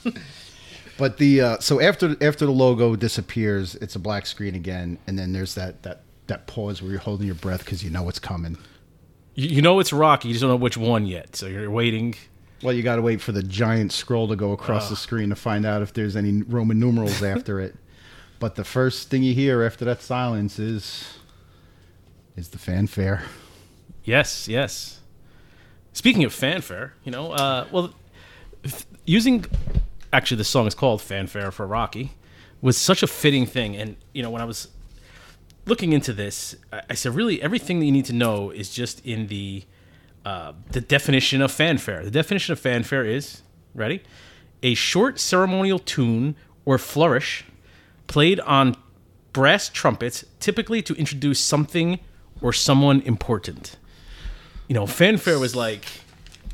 But 0.98 1.17
the 1.17 1.41
uh, 1.41 1.60
so 1.60 1.82
after 1.82 2.15
after 2.22 2.46
the 2.46 2.53
logo 2.53 2.96
disappears, 2.96 3.75
it's 3.75 3.98
a 3.98 4.00
black 4.00 4.25
screen 4.25 4.55
again, 4.55 4.98
and 5.08 5.20
then 5.20 5.34
there's 5.34 5.55
that 5.55 5.84
that 5.84 6.03
that 6.27 6.48
pause 6.48 6.82
where 6.82 6.91
you're 6.91 7.01
holding 7.01 7.25
your 7.25 7.36
breath 7.36 7.65
because 7.65 7.84
you 7.84 7.89
know 7.89 8.03
what's 8.03 8.20
coming. 8.20 8.58
You, 9.34 9.50
you 9.50 9.62
know 9.62 9.82
it's 9.82 9.91
Rocky, 9.91 10.29
you 10.29 10.34
just 10.36 10.41
don't 10.41 10.51
know 10.51 10.55
which 10.55 10.77
one 10.77 11.05
yet. 11.05 11.36
So 11.36 11.48
you're 11.48 11.70
waiting. 11.70 12.15
Well, 12.63 12.74
you 12.74 12.82
got 12.82 12.96
to 12.96 13.01
wait 13.01 13.20
for 13.20 13.34
the 13.34 13.44
giant 13.44 13.91
scroll 13.91 14.29
to 14.29 14.38
go 14.38 14.53
across 14.53 14.89
the 14.89 14.96
screen 14.96 15.29
to 15.29 15.36
find 15.36 15.65
out 15.65 15.82
if 15.82 15.91
there's 15.91 16.15
any 16.15 16.44
Roman 16.44 16.79
numerals 16.79 17.22
after 17.22 17.60
it. 17.60 17.75
But 18.39 18.56
the 18.56 18.63
first 18.63 19.10
thing 19.10 19.24
you 19.24 19.34
hear 19.34 19.63
after 19.63 19.86
that 19.86 20.01
silence 20.01 20.60
is 20.60 21.18
is 22.36 22.50
the 22.50 22.58
fanfare. 22.58 23.24
Yes, 24.04 24.48
yes. 24.48 25.00
Speaking 25.94 26.25
of 26.25 26.34
fanfare, 26.34 26.94
you 27.06 27.12
know, 27.12 27.32
uh, 27.32 27.65
well, 27.72 27.94
using 29.06 29.46
actually 30.12 30.38
the 30.38 30.44
song 30.44 30.68
is 30.68 30.75
called 30.75 31.01
"Fanfare 31.01 31.51
for 31.51 31.65
Rocky" 31.65 32.12
was 32.62 32.77
such 32.77 33.01
a 33.04 33.08
fitting 33.08 33.46
thing. 33.46 33.75
And 33.77 33.96
you 34.13 34.22
know, 34.22 34.30
when 34.30 34.42
I 34.42 34.46
was 34.46 34.68
looking 35.65 35.94
into 35.94 36.13
this, 36.13 36.56
I, 36.74 36.82
I 36.92 36.94
said, 36.94 37.15
really, 37.15 37.42
everything 37.42 37.80
that 37.80 37.86
you 37.86 37.92
need 37.92 38.06
to 38.06 38.13
know 38.13 38.50
is 38.50 38.70
just 38.74 39.06
in 39.06 39.27
the 39.27 39.63
uh, 40.25 40.54
the 40.72 40.82
definition 40.82 41.42
of 41.42 41.51
fanfare. 41.51 42.04
The 42.04 42.12
definition 42.12 42.51
of 42.51 42.60
fanfare 42.60 43.06
is 43.06 43.44
ready, 43.74 44.01
a 44.62 44.74
short 44.74 45.20
ceremonial 45.20 45.80
tune 45.80 46.36
or 46.65 46.77
flourish 46.77 47.46
played 48.08 48.40
on 48.42 48.76
brass 49.34 49.70
trumpets, 49.70 50.24
typically 50.40 50.82
to 50.84 50.94
introduce 50.96 51.40
something 51.40 52.00
or 52.42 52.54
someone 52.54 53.02
important. 53.02 53.76
You 54.68 54.76
know, 54.76 54.88
fanfare 54.88 55.38
was 55.40 55.56
like, 55.56 55.86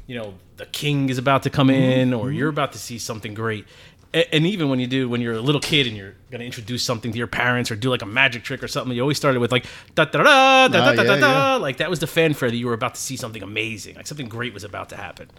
you 0.08 0.18
know, 0.18 0.34
the 0.58 0.66
king 0.66 1.10
is 1.10 1.18
about 1.18 1.44
to 1.44 1.50
come 1.50 1.70
in, 1.70 2.14
or 2.14 2.32
you're 2.32 2.50
about 2.50 2.72
to 2.74 2.78
see 2.78 3.00
something 3.00 3.34
great. 3.34 3.66
And 4.14 4.46
even 4.46 4.68
when 4.70 4.80
you 4.80 4.88
do, 4.88 5.08
when 5.08 5.22
you're 5.22 5.36
a 5.36 5.42
little 5.42 5.62
kid 5.62 5.88
and 5.88 5.96
you're 5.96 6.16
gonna 6.32 6.44
introduce 6.44 6.84
something 6.84 7.14
to 7.14 7.18
your 7.18 7.28
parents 7.28 7.72
or 7.72 7.78
do 7.78 7.90
like 7.90 8.02
a 8.02 8.06
magic 8.06 8.44
trick 8.44 8.62
or 8.62 8.68
something, 8.68 8.94
you 8.94 9.02
always 9.02 9.16
started 9.16 9.40
with 9.40 9.54
like 9.54 9.66
da 9.96 10.04
da 10.04 10.18
da 10.22 10.68
da 10.68 10.68
da 10.68 10.90
Ah, 10.90 10.94
da 10.94 11.04
da 11.04 11.16
da. 11.16 11.56
Like 11.56 11.78
that 11.78 11.90
was 11.90 12.00
the 12.00 12.08
fanfare 12.08 12.50
that 12.52 12.58
you 12.58 12.68
were 12.68 12.74
about 12.74 12.96
to 12.96 13.02
see 13.02 13.16
something 13.16 13.42
amazing, 13.42 13.96
like 13.96 14.08
something 14.08 14.28
great 14.28 14.54
was 14.54 14.66
about 14.66 14.90
to 14.90 14.98
happen. 14.98 15.30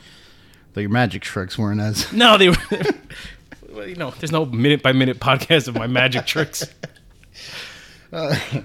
Though 0.73 0.81
your 0.81 0.89
magic 0.91 1.21
tricks 1.21 1.59
weren't 1.59 1.81
as. 1.83 2.11
No, 2.15 2.39
they 2.39 2.49
were. 2.49 2.57
well, 3.75 3.87
you 3.89 3.97
know, 3.97 4.11
there's 4.19 4.33
no 4.33 4.45
minute 4.47 4.83
by 4.83 4.93
minute 4.93 5.19
podcast 5.21 5.69
of 5.69 5.75
my 5.75 5.87
magic 5.87 6.27
tricks. 6.27 6.65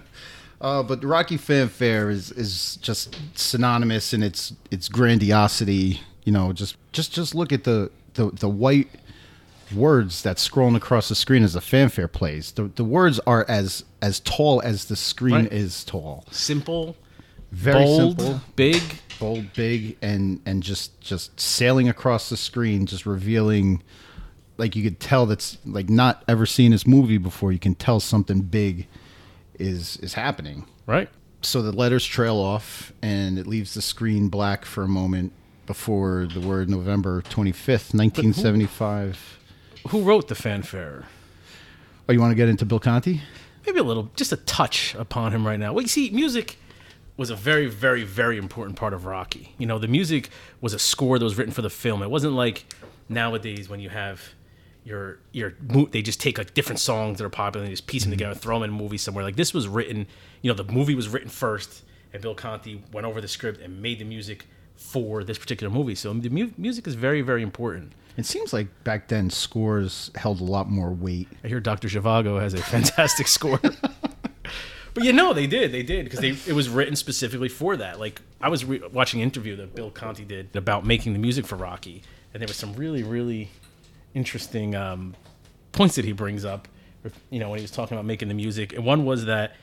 Uh, 0.59 0.81
but 0.81 1.03
Rocky 1.03 1.37
fanfare 1.37 2.09
is 2.09 2.31
is 2.31 2.77
just 2.77 3.15
synonymous 3.37 4.11
in 4.11 4.23
its 4.23 4.53
its 4.71 4.89
grandiosity. 4.89 6.01
You 6.23 6.31
know, 6.31 6.51
just 6.51 6.77
just 6.93 7.13
just 7.13 7.35
look 7.35 7.53
at 7.53 7.63
the 7.63 7.91
the, 8.15 8.31
the 8.31 8.49
white 8.49 8.89
words 9.75 10.23
that's 10.23 10.47
scrolling 10.49 10.75
across 10.75 11.09
the 11.09 11.15
screen 11.15 11.43
as 11.43 11.53
the 11.53 11.61
fanfare 11.61 12.07
plays. 12.07 12.53
The 12.53 12.63
the 12.75 12.83
words 12.83 13.19
are 13.27 13.45
as 13.47 13.83
as 14.01 14.19
tall 14.21 14.59
as 14.63 14.85
the 14.85 14.95
screen 14.95 15.35
Right. 15.43 15.53
is 15.53 15.83
tall. 15.83 16.25
Simple, 16.31 16.95
Very 17.51 17.83
bold, 17.83 18.17
simple, 18.19 18.41
big. 18.55 18.81
bold, 19.19 19.53
big, 19.53 19.95
and 20.01 20.39
and 20.47 20.63
just 20.63 20.99
just 21.01 21.39
sailing 21.39 21.87
across 21.87 22.29
the 22.29 22.37
screen, 22.37 22.87
just 22.87 23.05
revealing. 23.05 23.83
Like 24.57 24.75
you 24.75 24.83
could 24.83 24.99
tell 24.99 25.25
that's 25.25 25.57
like 25.65 25.89
not 25.89 26.23
ever 26.27 26.45
seen 26.45 26.71
this 26.71 26.85
movie 26.87 27.17
before. 27.17 27.51
You 27.51 27.59
can 27.59 27.75
tell 27.75 27.99
something 27.99 28.41
big 28.41 28.87
is 29.59 29.97
is 29.97 30.13
happening 30.13 30.65
Right. 30.85 31.09
so 31.41 31.61
the 31.63 31.71
letters 31.71 32.05
trail 32.05 32.35
off 32.37 32.93
and 33.01 33.39
it 33.39 33.47
leaves 33.47 33.73
the 33.73 33.81
screen 33.81 34.29
black 34.29 34.65
for 34.65 34.83
a 34.83 34.87
moment 34.87 35.33
before 35.65 36.27
the 36.31 36.39
word 36.39 36.69
November 36.69 37.21
25th, 37.23 37.93
1975. 37.93 39.39
Who 39.89 40.01
wrote 40.03 40.27
the 40.27 40.35
fanfare? 40.35 41.05
Oh, 42.07 42.13
you 42.13 42.19
want 42.21 42.31
to 42.31 42.35
get 42.35 42.49
into 42.49 42.65
Bill 42.65 42.79
Conti? 42.79 43.21
maybe 43.65 43.79
a 43.79 43.83
little, 43.83 44.09
just 44.15 44.31
a 44.31 44.37
touch 44.37 44.95
upon 44.95 45.33
him 45.33 45.45
right 45.45 45.59
now. 45.59 45.73
Well, 45.73 45.81
you 45.81 45.89
see, 45.89 46.09
music 46.11 46.57
was 47.17 47.29
a 47.29 47.35
very, 47.35 47.67
very, 47.67 48.03
very 48.05 48.37
important 48.37 48.77
part 48.77 48.93
of 48.93 49.05
Rocky. 49.05 49.53
You 49.57 49.65
know, 49.65 49.77
the 49.77 49.89
music 49.89 50.29
was 50.61 50.73
a 50.73 50.79
score 50.79 51.19
that 51.19 51.25
was 51.25 51.37
written 51.37 51.51
for 51.53 51.61
the 51.61 51.69
film. 51.69 52.01
It 52.01 52.09
wasn't 52.09 52.31
like 52.33 52.63
nowadays 53.09 53.67
when 53.67 53.81
you 53.81 53.89
have 53.89 54.21
your 54.87 55.19
your 55.33 55.53
they 55.91 56.01
just 56.01 56.21
take 56.21 56.37
like 56.37 56.53
different 56.53 56.79
songs 56.79 57.17
that 57.17 57.25
are 57.25 57.29
popular 57.29 57.63
and 57.63 57.69
they 57.69 57.73
just 57.73 57.87
piece 57.87 58.03
them 58.03 58.11
mm-hmm. 58.11 58.19
together, 58.19 58.35
throw 58.35 58.55
them 58.55 58.63
in 58.63 58.69
a 58.69 58.81
movie 58.81 58.97
somewhere. 58.97 59.23
Like 59.23 59.35
this 59.35 59.53
was 59.53 59.67
written, 59.67 60.07
you 60.41 60.49
know, 60.49 60.55
the 60.55 60.71
movie 60.71 60.95
was 60.95 61.09
written 61.09 61.29
first, 61.29 61.83
and 62.13 62.21
Bill 62.21 62.33
Conti 62.33 62.83
went 62.93 63.05
over 63.05 63.19
the 63.19 63.27
script 63.27 63.61
and 63.61 63.81
made 63.81 63.99
the 63.99 64.05
music 64.05 64.45
for 64.75 65.23
this 65.23 65.37
particular 65.37 65.73
movie. 65.73 65.95
So 65.95 66.13
the 66.13 66.29
mu- 66.29 66.51
music 66.57 66.87
is 66.87 66.95
very, 66.95 67.21
very 67.21 67.43
important. 67.43 67.91
It 68.15 68.25
seems 68.25 68.53
like 68.53 68.67
back 68.83 69.09
then 69.09 69.29
scores 69.29 70.09
held 70.15 70.39
a 70.39 70.45
lot 70.45 70.69
more 70.69 70.91
weight. 70.91 71.27
I 71.43 71.49
hear 71.49 71.59
Dr. 71.59 71.87
Zhivago 71.87 72.39
has 72.39 72.53
a 72.53 72.57
fantastic 72.57 73.27
score. 73.37 73.59
but 73.59 75.03
you 75.03 75.11
know, 75.11 75.33
they 75.33 75.47
did. 75.47 75.71
They 75.71 75.83
did 75.83 76.05
because 76.05 76.23
it 76.23 76.53
was 76.53 76.69
written 76.69 76.95
specifically 76.95 77.49
for 77.49 77.75
that. 77.77 77.99
Like 77.99 78.21
I 78.39 78.49
was 78.49 78.63
re- 78.63 78.81
watching 78.91 79.19
an 79.19 79.25
interview 79.25 79.55
that 79.57 79.75
Bill 79.75 79.91
Conti 79.91 80.23
did 80.23 80.55
about 80.55 80.85
making 80.85 81.13
the 81.13 81.19
music 81.19 81.45
for 81.45 81.57
Rocky, 81.57 82.03
and 82.33 82.41
there 82.41 82.47
was 82.47 82.57
some 82.57 82.73
really, 82.73 83.03
really 83.03 83.49
interesting 84.17 84.75
um, 84.75 85.15
points 85.71 85.95
that 85.95 86.03
he 86.03 86.11
brings 86.11 86.43
up. 86.43 86.67
You 87.29 87.39
know, 87.39 87.49
when 87.49 87.59
he 87.59 87.63
was 87.63 87.71
talking 87.71 87.95
about 87.95 88.05
making 88.05 88.27
the 88.27 88.33
music, 88.33 88.73
and 88.73 88.83
one 88.83 89.05
was 89.05 89.25
that 89.25 89.55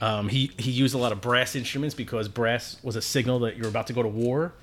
um, 0.00 0.28
he 0.28 0.50
he 0.56 0.70
used 0.70 0.94
a 0.94 0.98
lot 0.98 1.12
of 1.12 1.20
brass 1.20 1.54
instruments 1.54 1.94
because 1.94 2.28
brass 2.28 2.78
was 2.82 2.96
a 2.96 3.02
signal 3.02 3.40
that 3.40 3.56
you're 3.56 3.68
about 3.68 3.88
to 3.88 3.92
go 3.92 4.02
to 4.02 4.08
war. 4.08 4.54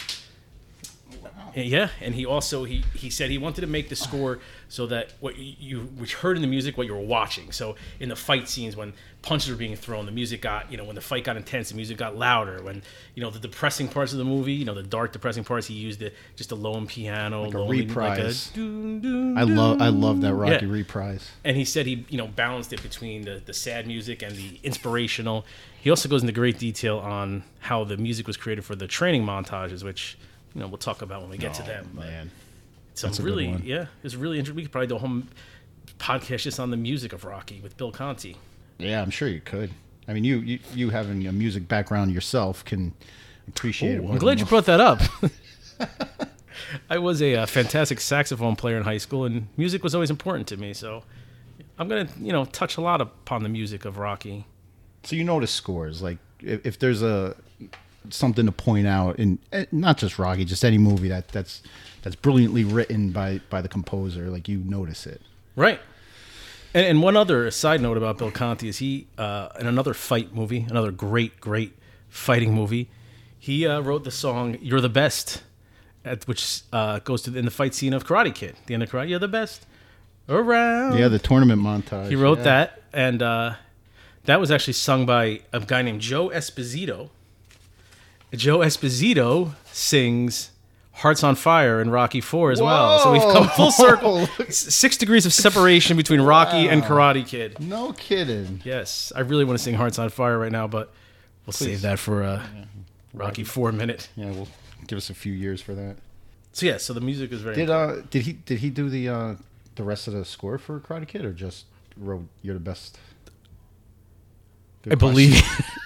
Yeah, 1.55 1.89
and 2.01 2.15
he 2.15 2.25
also 2.25 2.63
he 2.63 2.83
he 2.95 3.09
said 3.09 3.29
he 3.29 3.37
wanted 3.37 3.61
to 3.61 3.67
make 3.67 3.89
the 3.89 3.95
score 3.95 4.39
so 4.69 4.87
that 4.87 5.13
what 5.19 5.37
you, 5.37 5.81
which 5.97 6.15
heard 6.15 6.35
in 6.35 6.41
the 6.41 6.47
music 6.47 6.77
what 6.77 6.87
you 6.87 6.93
were 6.93 6.99
watching. 6.99 7.51
So 7.51 7.75
in 7.99 8.09
the 8.09 8.15
fight 8.15 8.49
scenes 8.49 8.75
when 8.75 8.93
punches 9.21 9.49
were 9.51 9.55
being 9.55 9.75
thrown, 9.75 10.05
the 10.07 10.11
music 10.11 10.41
got 10.41 10.71
you 10.71 10.77
know 10.77 10.83
when 10.83 10.95
the 10.95 11.01
fight 11.01 11.23
got 11.25 11.37
intense, 11.37 11.69
the 11.69 11.75
music 11.75 11.97
got 11.97 12.15
louder. 12.17 12.61
When 12.63 12.81
you 13.13 13.21
know 13.21 13.29
the 13.29 13.39
depressing 13.39 13.87
parts 13.87 14.11
of 14.13 14.17
the 14.17 14.25
movie, 14.25 14.53
you 14.53 14.65
know 14.65 14.73
the 14.73 14.81
dark 14.83 15.11
depressing 15.13 15.43
parts, 15.43 15.67
he 15.67 15.75
used 15.75 16.01
it 16.01 16.15
just 16.35 16.51
a 16.51 16.55
lone 16.55 16.87
piano, 16.87 17.45
a 17.45 17.47
lonely- 17.49 17.85
reprise. 17.85 18.47
dun, 18.55 18.99
dun, 19.01 19.37
I 19.37 19.43
love 19.43 19.81
I 19.81 19.89
love 19.89 20.21
that. 20.21 20.33
Rocky 20.33 20.65
Yeah. 20.65 20.71
reprise. 20.71 21.29
And 21.43 21.55
he 21.55 21.65
said 21.65 21.85
he, 21.85 22.05
you 22.09 22.17
know, 22.17 22.27
balanced 22.27 22.73
it 22.73 22.81
between 22.81 23.23
the, 23.25 23.41
the 23.45 23.53
sad 23.53 23.85
music 23.85 24.21
and 24.23 24.35
the 24.35 24.59
inspirational. 24.63 25.45
He 25.79 25.89
also 25.89 26.07
goes 26.09 26.21
into 26.21 26.33
great 26.33 26.57
detail 26.57 26.97
on 26.99 27.43
how 27.59 27.83
the 27.83 27.97
music 27.97 28.25
was 28.25 28.37
created 28.37 28.63
for 28.65 28.75
the 28.75 28.87
training 28.87 29.23
montages, 29.25 29.83
which, 29.83 30.17
you 30.53 30.61
know, 30.61 30.67
we'll 30.67 30.77
talk 30.77 31.01
about 31.01 31.21
when 31.21 31.29
we 31.29 31.37
get 31.37 31.53
to 31.55 31.63
them. 31.63 31.89
Man, 31.93 32.31
some 32.93 33.09
that's 33.09 33.19
a 33.19 33.23
really, 33.23 33.47
yeah, 33.63 33.87
it's 34.03 34.15
really 34.15 34.37
interesting. 34.37 34.55
We 34.55 34.63
could 34.63 34.71
probably 34.71 34.87
do 34.87 34.95
a 34.95 34.99
whole 34.99 35.23
podcast 35.97 36.43
just 36.43 36.59
on 36.59 36.69
the 36.69 36.77
music 36.77 37.13
of 37.13 37.25
Rocky 37.25 37.59
with 37.61 37.77
Bill 37.77 37.91
Conti. 37.91 38.37
yeah, 38.77 39.01
I'm 39.01 39.09
sure 39.09 39.27
you 39.27 39.41
could. 39.41 39.71
I 40.07 40.13
mean, 40.13 40.23
you 40.23 40.37
you, 40.39 40.59
you 40.73 40.89
having 40.89 41.27
a 41.27 41.31
music 41.31 41.67
background 41.67 42.11
yourself 42.11 42.63
can 42.65 42.93
appreciate 43.47 43.95
it. 43.95 43.97
Ooh, 43.97 44.03
more 44.03 44.11
I'm 44.13 44.17
glad 44.19 44.39
you 44.39 44.45
brought 44.45 44.65
that 44.65 44.79
up. 44.79 45.01
I 46.89 46.97
was 46.97 47.21
a, 47.21 47.35
uh 47.35 47.45
fantastic 47.45 47.99
saxophone 47.99 48.55
player 48.55 48.77
in 48.77 48.83
high 48.83 48.97
school, 48.97 49.25
and 49.25 49.47
music 49.57 49.83
was 49.83 49.95
always 49.95 50.09
important 50.09 50.47
to 50.49 50.57
me. 50.57 50.73
So 50.73 51.03
I'm 51.77 51.87
gonna, 51.87 52.07
you 52.19 52.31
know, 52.31 52.45
touch 52.45 52.77
a 52.77 52.81
lot 52.81 53.01
upon 53.01 53.43
the 53.43 53.49
music 53.49 53.85
of 53.85 53.97
Rocky. 53.97 54.45
So 55.03 55.15
you 55.15 55.23
notice 55.23 55.51
scores 55.51 56.01
like 56.01 56.17
if, 56.39 56.65
if 56.65 56.79
there's 56.79 57.01
a 57.01 57.35
something 58.09 58.45
to 58.45 58.51
point 58.51 58.87
out 58.87 59.19
in 59.19 59.39
eh, 59.51 59.65
not 59.71 59.97
just 59.97 60.19
Rocky, 60.19 60.45
just 60.45 60.63
any 60.63 60.77
movie 60.77 61.09
that 61.09 61.29
that's 61.29 61.61
that's 62.01 62.15
brilliantly 62.15 62.63
written 62.63 63.11
by 63.11 63.41
by 63.49 63.61
the 63.61 63.69
composer, 63.69 64.29
like 64.29 64.47
you 64.47 64.59
notice 64.59 65.05
it. 65.05 65.21
Right. 65.55 65.79
And, 66.73 66.85
and 66.85 67.01
one 67.03 67.15
other 67.15 67.49
side 67.51 67.81
note 67.81 67.97
about 67.97 68.17
Bill 68.17 68.31
Conti 68.31 68.67
is 68.67 68.79
he, 68.79 69.07
uh, 69.17 69.49
in 69.59 69.67
another 69.67 69.93
fight 69.93 70.33
movie, 70.33 70.65
another 70.69 70.91
great, 70.91 71.39
great 71.39 71.73
fighting 72.09 72.53
movie, 72.53 72.89
he 73.37 73.67
uh, 73.67 73.81
wrote 73.81 74.03
the 74.03 74.11
song 74.11 74.57
"You're 74.61 74.81
the 74.81 74.89
Best," 74.89 75.43
at, 76.05 76.27
which 76.27 76.61
uh, 76.71 76.99
goes 76.99 77.21
to 77.23 77.37
in 77.37 77.45
the 77.45 77.51
fight 77.51 77.75
scene 77.75 77.93
of 77.93 78.05
Karate 78.05 78.33
Kid. 78.33 78.55
The 78.65 78.73
end 78.73 78.83
of 78.83 78.89
Karate, 78.89 79.09
"You're 79.09 79.19
the 79.19 79.27
best 79.27 79.65
around." 80.29 80.97
Yeah, 80.97 81.09
the 81.09 81.19
tournament 81.19 81.61
montage. 81.61 82.09
he 82.09 82.15
wrote 82.15 82.39
yeah. 82.39 82.43
that, 82.45 82.81
and 82.93 83.21
uh, 83.21 83.55
that 84.25 84.39
was 84.39 84.49
actually 84.49 84.73
sung 84.73 85.05
by 85.05 85.41
a 85.51 85.59
guy 85.59 85.81
named 85.81 86.01
Joe 86.01 86.29
Esposito. 86.29 87.09
Joe 88.35 88.59
Esposito 88.59 89.53
sings 89.71 90.51
"Hearts 90.93 91.23
on 91.23 91.35
Fire" 91.35 91.81
in 91.81 91.89
Rocky 91.89 92.21
Four 92.21 92.51
as 92.51 92.61
well. 92.61 92.99
So 92.99 93.11
we've 93.11 93.21
come 93.21 93.47
full 93.49 93.71
circle. 93.71 94.25
Six 94.49 94.97
degrees 94.97 95.25
of 95.25 95.33
separation 95.33 95.97
between 95.97 96.21
Rocky 96.21 96.67
and 96.67 96.83
Karate 96.83 97.25
Kid. 97.27 97.59
No 97.59 97.93
kidding. 97.93 98.61
Yes, 98.63 99.11
I 99.15 99.21
really 99.21 99.45
want 99.45 99.57
to 99.57 99.63
sing 99.63 99.75
"Hearts 99.75 99.99
on 99.99 100.09
Fire" 100.09 100.37
right 100.39 100.51
now, 100.51 100.67
but 100.67 100.91
we'll 101.45 101.53
save 101.53 101.81
that 101.81 101.99
for 101.99 102.23
a 102.23 102.43
Rocky 103.13 103.43
Four 103.43 103.71
minute. 103.71 104.09
Yeah, 104.15 104.31
we'll 104.31 104.47
give 104.87 104.97
us 104.97 105.09
a 105.09 105.13
few 105.13 105.33
years 105.33 105.61
for 105.61 105.73
that. 105.75 105.97
So 106.53 106.65
yeah, 106.65 106.77
so 106.77 106.93
the 106.93 107.01
music 107.01 107.31
is 107.31 107.41
very. 107.41 107.55
Did 107.55 107.69
uh 107.69 108.01
did 108.09 108.23
he 108.23 108.33
did 108.33 108.59
he 108.59 108.69
do 108.69 108.89
the 108.89 109.09
uh 109.09 109.35
the 109.75 109.83
rest 109.83 110.07
of 110.07 110.13
the 110.13 110.25
score 110.25 110.57
for 110.57 110.79
Karate 110.79 111.07
Kid 111.07 111.25
or 111.25 111.33
just 111.33 111.65
wrote 111.97 112.27
"You're 112.41 112.55
the 112.55 112.59
best"? 112.59 112.97
Good 114.83 114.93
I 114.93 114.95
question. 114.95 115.11
believe. 115.13 115.41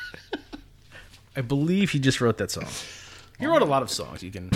I 1.38 1.41
believe 1.41 1.91
he 1.91 2.00
just 2.00 2.20
wrote 2.20 2.38
that 2.39 2.50
song. 2.50 2.65
He 3.39 3.46
wrote 3.46 3.62
a 3.62 3.65
lot 3.65 3.84
of 3.84 3.91
songs. 3.91 4.24
You 4.24 4.32
can. 4.32 4.50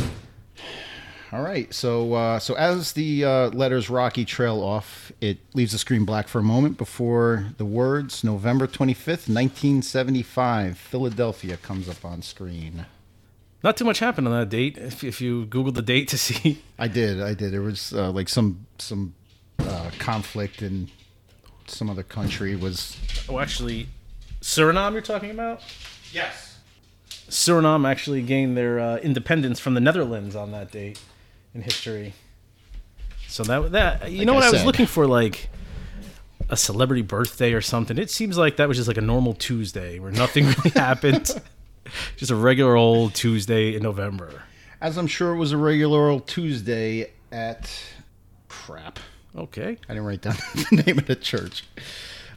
All 1.31 1.43
right, 1.43 1.71
so 1.73 2.13
uh, 2.13 2.39
so 2.39 2.55
as 2.55 2.91
the 2.93 3.23
uh, 3.23 3.49
letters 3.51 3.89
Rocky 3.89 4.25
trail 4.25 4.61
off, 4.61 5.11
it 5.21 5.37
leaves 5.53 5.71
the 5.71 5.77
screen 5.77 6.03
black 6.03 6.27
for 6.27 6.39
a 6.39 6.43
moment 6.43 6.77
before 6.77 7.45
the 7.57 7.65
words 7.65 8.23
November 8.23 8.67
twenty 8.67 8.93
fifth, 8.95 9.29
nineteen 9.29 9.81
seventy 9.81 10.23
five, 10.23 10.77
Philadelphia 10.77 11.55
comes 11.55 11.87
up 11.87 12.03
on 12.03 12.21
screen. 12.21 12.87
Not 13.63 13.77
too 13.77 13.85
much 13.85 13.99
happened 13.99 14.27
on 14.27 14.37
that 14.37 14.49
date. 14.49 14.77
If, 14.77 15.03
if 15.03 15.21
you 15.21 15.45
Google 15.45 15.71
the 15.71 15.83
date 15.83 16.07
to 16.09 16.17
see, 16.17 16.63
I 16.79 16.87
did, 16.87 17.21
I 17.21 17.35
did. 17.35 17.53
There 17.53 17.61
was 17.61 17.93
uh, 17.93 18.11
like 18.11 18.27
some 18.27 18.65
some 18.79 19.13
uh, 19.59 19.91
conflict 19.99 20.63
in 20.63 20.89
some 21.67 21.89
other 21.89 22.03
country 22.03 22.55
was 22.55 22.97
oh, 23.29 23.39
actually, 23.39 23.87
Suriname. 24.41 24.93
You're 24.93 25.01
talking 25.01 25.31
about? 25.31 25.61
yes. 26.11 26.50
Suriname 27.31 27.89
actually 27.89 28.21
gained 28.21 28.57
their 28.57 28.79
uh, 28.79 28.97
independence 28.97 29.59
from 29.59 29.73
the 29.73 29.79
Netherlands 29.79 30.35
on 30.35 30.51
that 30.51 30.71
date 30.71 30.99
in 31.53 31.61
history. 31.61 32.13
So 33.27 33.43
that 33.43 33.71
that 33.71 34.11
you 34.11 34.19
Like 34.19 34.27
know 34.27 34.33
what 34.33 34.43
I 34.43 34.47
I 34.47 34.51
was 34.51 34.65
looking 34.65 34.85
for, 34.85 35.07
like 35.07 35.49
a 36.49 36.57
celebrity 36.57 37.01
birthday 37.01 37.53
or 37.53 37.61
something. 37.61 37.97
It 37.97 38.09
seems 38.09 38.37
like 38.37 38.57
that 38.57 38.67
was 38.67 38.75
just 38.75 38.89
like 38.89 38.97
a 38.97 39.01
normal 39.01 39.33
Tuesday 39.33 39.99
where 39.99 40.11
nothing 40.11 40.45
really 40.57 40.71
happened. 40.71 41.31
Just 42.15 42.31
a 42.31 42.35
regular 42.35 42.75
old 42.75 43.15
Tuesday 43.15 43.75
in 43.75 43.81
November. 43.83 44.43
As 44.79 44.97
I'm 44.97 45.07
sure 45.07 45.33
it 45.33 45.37
was 45.37 45.51
a 45.51 45.57
regular 45.57 46.09
old 46.09 46.25
Tuesday 46.27 47.11
at 47.31 47.69
crap. 48.47 48.99
Okay. 49.35 49.77
I 49.89 49.93
didn't 49.93 50.05
write 50.05 50.21
down 50.21 50.35
the 50.53 50.83
name 50.85 50.99
of 50.99 51.07
the 51.07 51.15
church, 51.15 51.65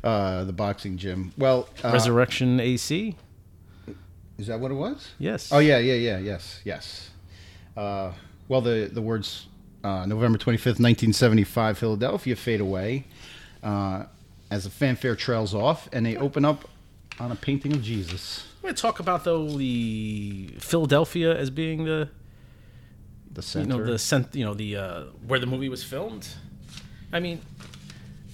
uh, 0.03 0.45
the 0.45 0.53
boxing 0.53 0.97
gym. 0.97 1.33
Well, 1.37 1.69
uh, 1.85 1.91
Resurrection 1.93 2.59
AC. 2.59 3.17
Is 4.38 4.47
that 4.49 4.61
what 4.61 4.71
it 4.71 4.75
was? 4.75 5.11
Yes. 5.19 5.53
Oh 5.53 5.59
yeah, 5.59 5.79
yeah, 5.79 5.95
yeah, 5.95 6.19
yes, 6.19 6.61
yes. 6.64 7.11
Uh, 7.76 8.12
well, 8.49 8.61
the 8.61 8.91
the 8.93 9.03
words 9.03 9.47
uh, 9.83 10.07
November 10.07 10.38
25th, 10.38 10.81
1975, 10.81 11.79
Philadelphia 11.79 12.35
fade 12.37 12.61
away 12.61 13.05
uh, 13.62 14.05
as 14.50 14.64
the 14.64 14.71
fanfare 14.71 15.14
trails 15.17 15.55
off, 15.55 15.88
and 15.93 16.07
they 16.07 16.17
open 16.17 16.45
up 16.45 16.69
on 17.21 17.31
a 17.31 17.37
painting 17.37 17.73
of 17.73 17.83
Jesus. 17.83 18.47
I'm 18.59 18.62
going 18.62 18.75
to 18.75 18.81
talk 18.83 18.99
about 18.99 19.25
though 19.25 19.47
the 19.47 20.55
Philadelphia 20.59 21.37
as 21.37 21.50
being 21.50 21.85
the 21.85 22.09
The 23.33 23.43
center, 23.43 23.73
you 23.75 23.79
know 23.79 23.93
the 23.93 23.99
cent, 23.99 24.35
you 24.35 24.45
know 24.45 24.55
the 24.55 24.76
uh, 24.76 25.03
where 25.26 25.38
the 25.38 25.47
movie 25.47 25.69
was 25.69 25.85
filmed. 25.85 26.26
I 27.12 27.21
mean, 27.21 27.41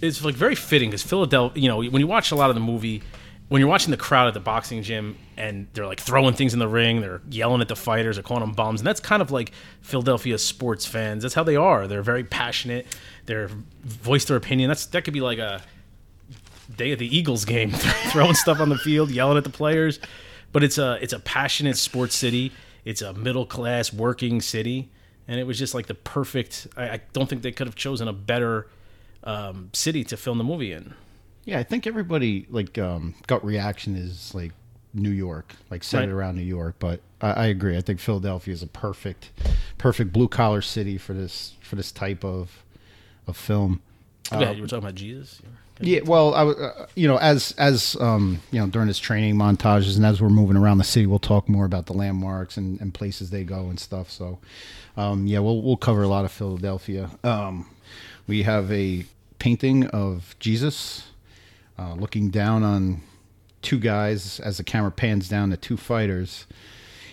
it's 0.00 0.24
like 0.24 0.34
very 0.36 0.54
fitting 0.54 0.90
because 0.90 1.02
Philadelphia. 1.02 1.60
You 1.60 1.68
know, 1.68 1.78
when 1.78 2.00
you 2.00 2.06
watch 2.06 2.30
a 2.30 2.36
lot 2.36 2.48
of 2.48 2.54
the 2.54 2.60
movie, 2.60 3.02
when 3.50 3.58
you're 3.58 3.68
watching 3.68 3.90
the 3.90 3.96
crowd 3.96 4.28
at 4.28 4.34
the 4.34 4.40
boxing 4.40 4.80
gym 4.80 5.18
and 5.36 5.66
they're 5.72 5.84
like 5.84 5.98
throwing 5.98 6.34
things 6.34 6.52
in 6.52 6.60
the 6.60 6.68
ring, 6.68 7.00
they're 7.00 7.20
yelling 7.28 7.60
at 7.60 7.66
the 7.66 7.74
fighters, 7.74 8.14
they're 8.14 8.22
calling 8.22 8.42
them 8.44 8.52
bums, 8.52 8.80
and 8.80 8.86
that's 8.86 9.00
kind 9.00 9.20
of 9.20 9.32
like 9.32 9.50
Philadelphia 9.80 10.38
sports 10.38 10.86
fans. 10.86 11.24
That's 11.24 11.34
how 11.34 11.42
they 11.42 11.56
are. 11.56 11.88
They're 11.88 12.00
very 12.00 12.22
passionate. 12.22 12.86
They're 13.26 13.50
voice 13.82 14.24
their 14.24 14.36
opinion. 14.36 14.68
That's 14.68 14.86
that 14.86 15.02
could 15.02 15.12
be 15.14 15.20
like 15.20 15.38
a 15.38 15.62
day 16.76 16.92
of 16.92 17.00
the 17.00 17.16
Eagles 17.16 17.44
game, 17.44 17.70
throwing 18.12 18.34
stuff 18.34 18.60
on 18.60 18.68
the 18.68 18.78
field, 18.78 19.10
yelling 19.10 19.36
at 19.36 19.42
the 19.42 19.50
players. 19.50 19.98
But 20.52 20.62
it's 20.62 20.78
a 20.78 21.00
it's 21.02 21.12
a 21.12 21.18
passionate 21.18 21.76
sports 21.76 22.14
city. 22.14 22.52
It's 22.84 23.02
a 23.02 23.12
middle 23.14 23.46
class 23.46 23.92
working 23.92 24.40
city, 24.40 24.92
and 25.26 25.40
it 25.40 25.44
was 25.44 25.58
just 25.58 25.74
like 25.74 25.88
the 25.88 25.96
perfect. 25.96 26.68
I, 26.76 26.84
I 26.84 27.00
don't 27.12 27.28
think 27.28 27.42
they 27.42 27.50
could 27.50 27.66
have 27.66 27.74
chosen 27.74 28.06
a 28.06 28.12
better 28.12 28.68
um, 29.24 29.70
city 29.72 30.04
to 30.04 30.16
film 30.16 30.38
the 30.38 30.44
movie 30.44 30.70
in. 30.70 30.94
Yeah, 31.44 31.58
I 31.58 31.62
think 31.62 31.86
everybody 31.86 32.46
like 32.50 32.78
um, 32.78 33.14
gut 33.26 33.44
reaction 33.44 33.96
is 33.96 34.34
like 34.34 34.52
New 34.92 35.10
York, 35.10 35.54
like 35.70 35.82
centered 35.82 36.14
Right. 36.14 36.20
around 36.24 36.36
New 36.36 36.42
York. 36.42 36.76
But 36.78 37.00
I, 37.20 37.30
I 37.32 37.46
agree. 37.46 37.76
I 37.76 37.80
think 37.80 38.00
Philadelphia 38.00 38.52
is 38.54 38.62
a 38.62 38.66
perfect, 38.66 39.30
perfect 39.78 40.12
blue 40.12 40.28
collar 40.28 40.60
city 40.62 40.98
for 40.98 41.12
this 41.14 41.54
for 41.62 41.76
this 41.76 41.90
type 41.92 42.24
of 42.24 42.62
of 43.26 43.36
film. 43.36 43.80
yeah, 44.32 44.50
you 44.50 44.62
were 44.62 44.68
talking 44.68 44.84
about 44.84 44.94
Jesus. 44.94 45.40
Yeah, 45.82 46.00
well, 46.04 46.34
I, 46.34 46.42
uh, 46.44 46.86
you 46.94 47.08
know, 47.08 47.16
as 47.16 47.52
as 47.56 47.96
um, 48.00 48.40
you 48.52 48.60
know, 48.60 48.66
during 48.66 48.88
his 48.88 48.98
training 48.98 49.36
montages 49.36 49.96
and 49.96 50.04
as 50.04 50.20
we're 50.20 50.28
moving 50.28 50.56
around 50.58 50.76
the 50.76 50.84
city, 50.84 51.06
we'll 51.06 51.18
talk 51.18 51.48
more 51.48 51.64
about 51.64 51.86
the 51.86 51.94
landmarks 51.94 52.58
and, 52.58 52.78
and 52.82 52.92
places 52.92 53.30
they 53.30 53.44
go 53.44 53.70
and 53.70 53.80
stuff. 53.80 54.10
So, 54.10 54.38
um, 54.98 55.26
yeah, 55.26 55.38
we'll 55.38 55.62
we'll 55.62 55.78
cover 55.78 56.02
a 56.02 56.08
lot 56.08 56.26
of 56.26 56.32
Philadelphia. 56.32 57.08
Um, 57.24 57.70
we 58.26 58.42
have 58.42 58.70
a 58.70 59.06
painting 59.38 59.86
of 59.86 60.36
Jesus 60.38 61.04
uh, 61.80 61.94
looking 61.94 62.28
down 62.30 62.62
on 62.62 63.00
two 63.62 63.78
guys 63.78 64.38
as 64.40 64.58
the 64.58 64.64
camera 64.64 64.90
pans 64.90 65.28
down 65.28 65.50
to 65.50 65.56
two 65.56 65.76
fighters 65.76 66.46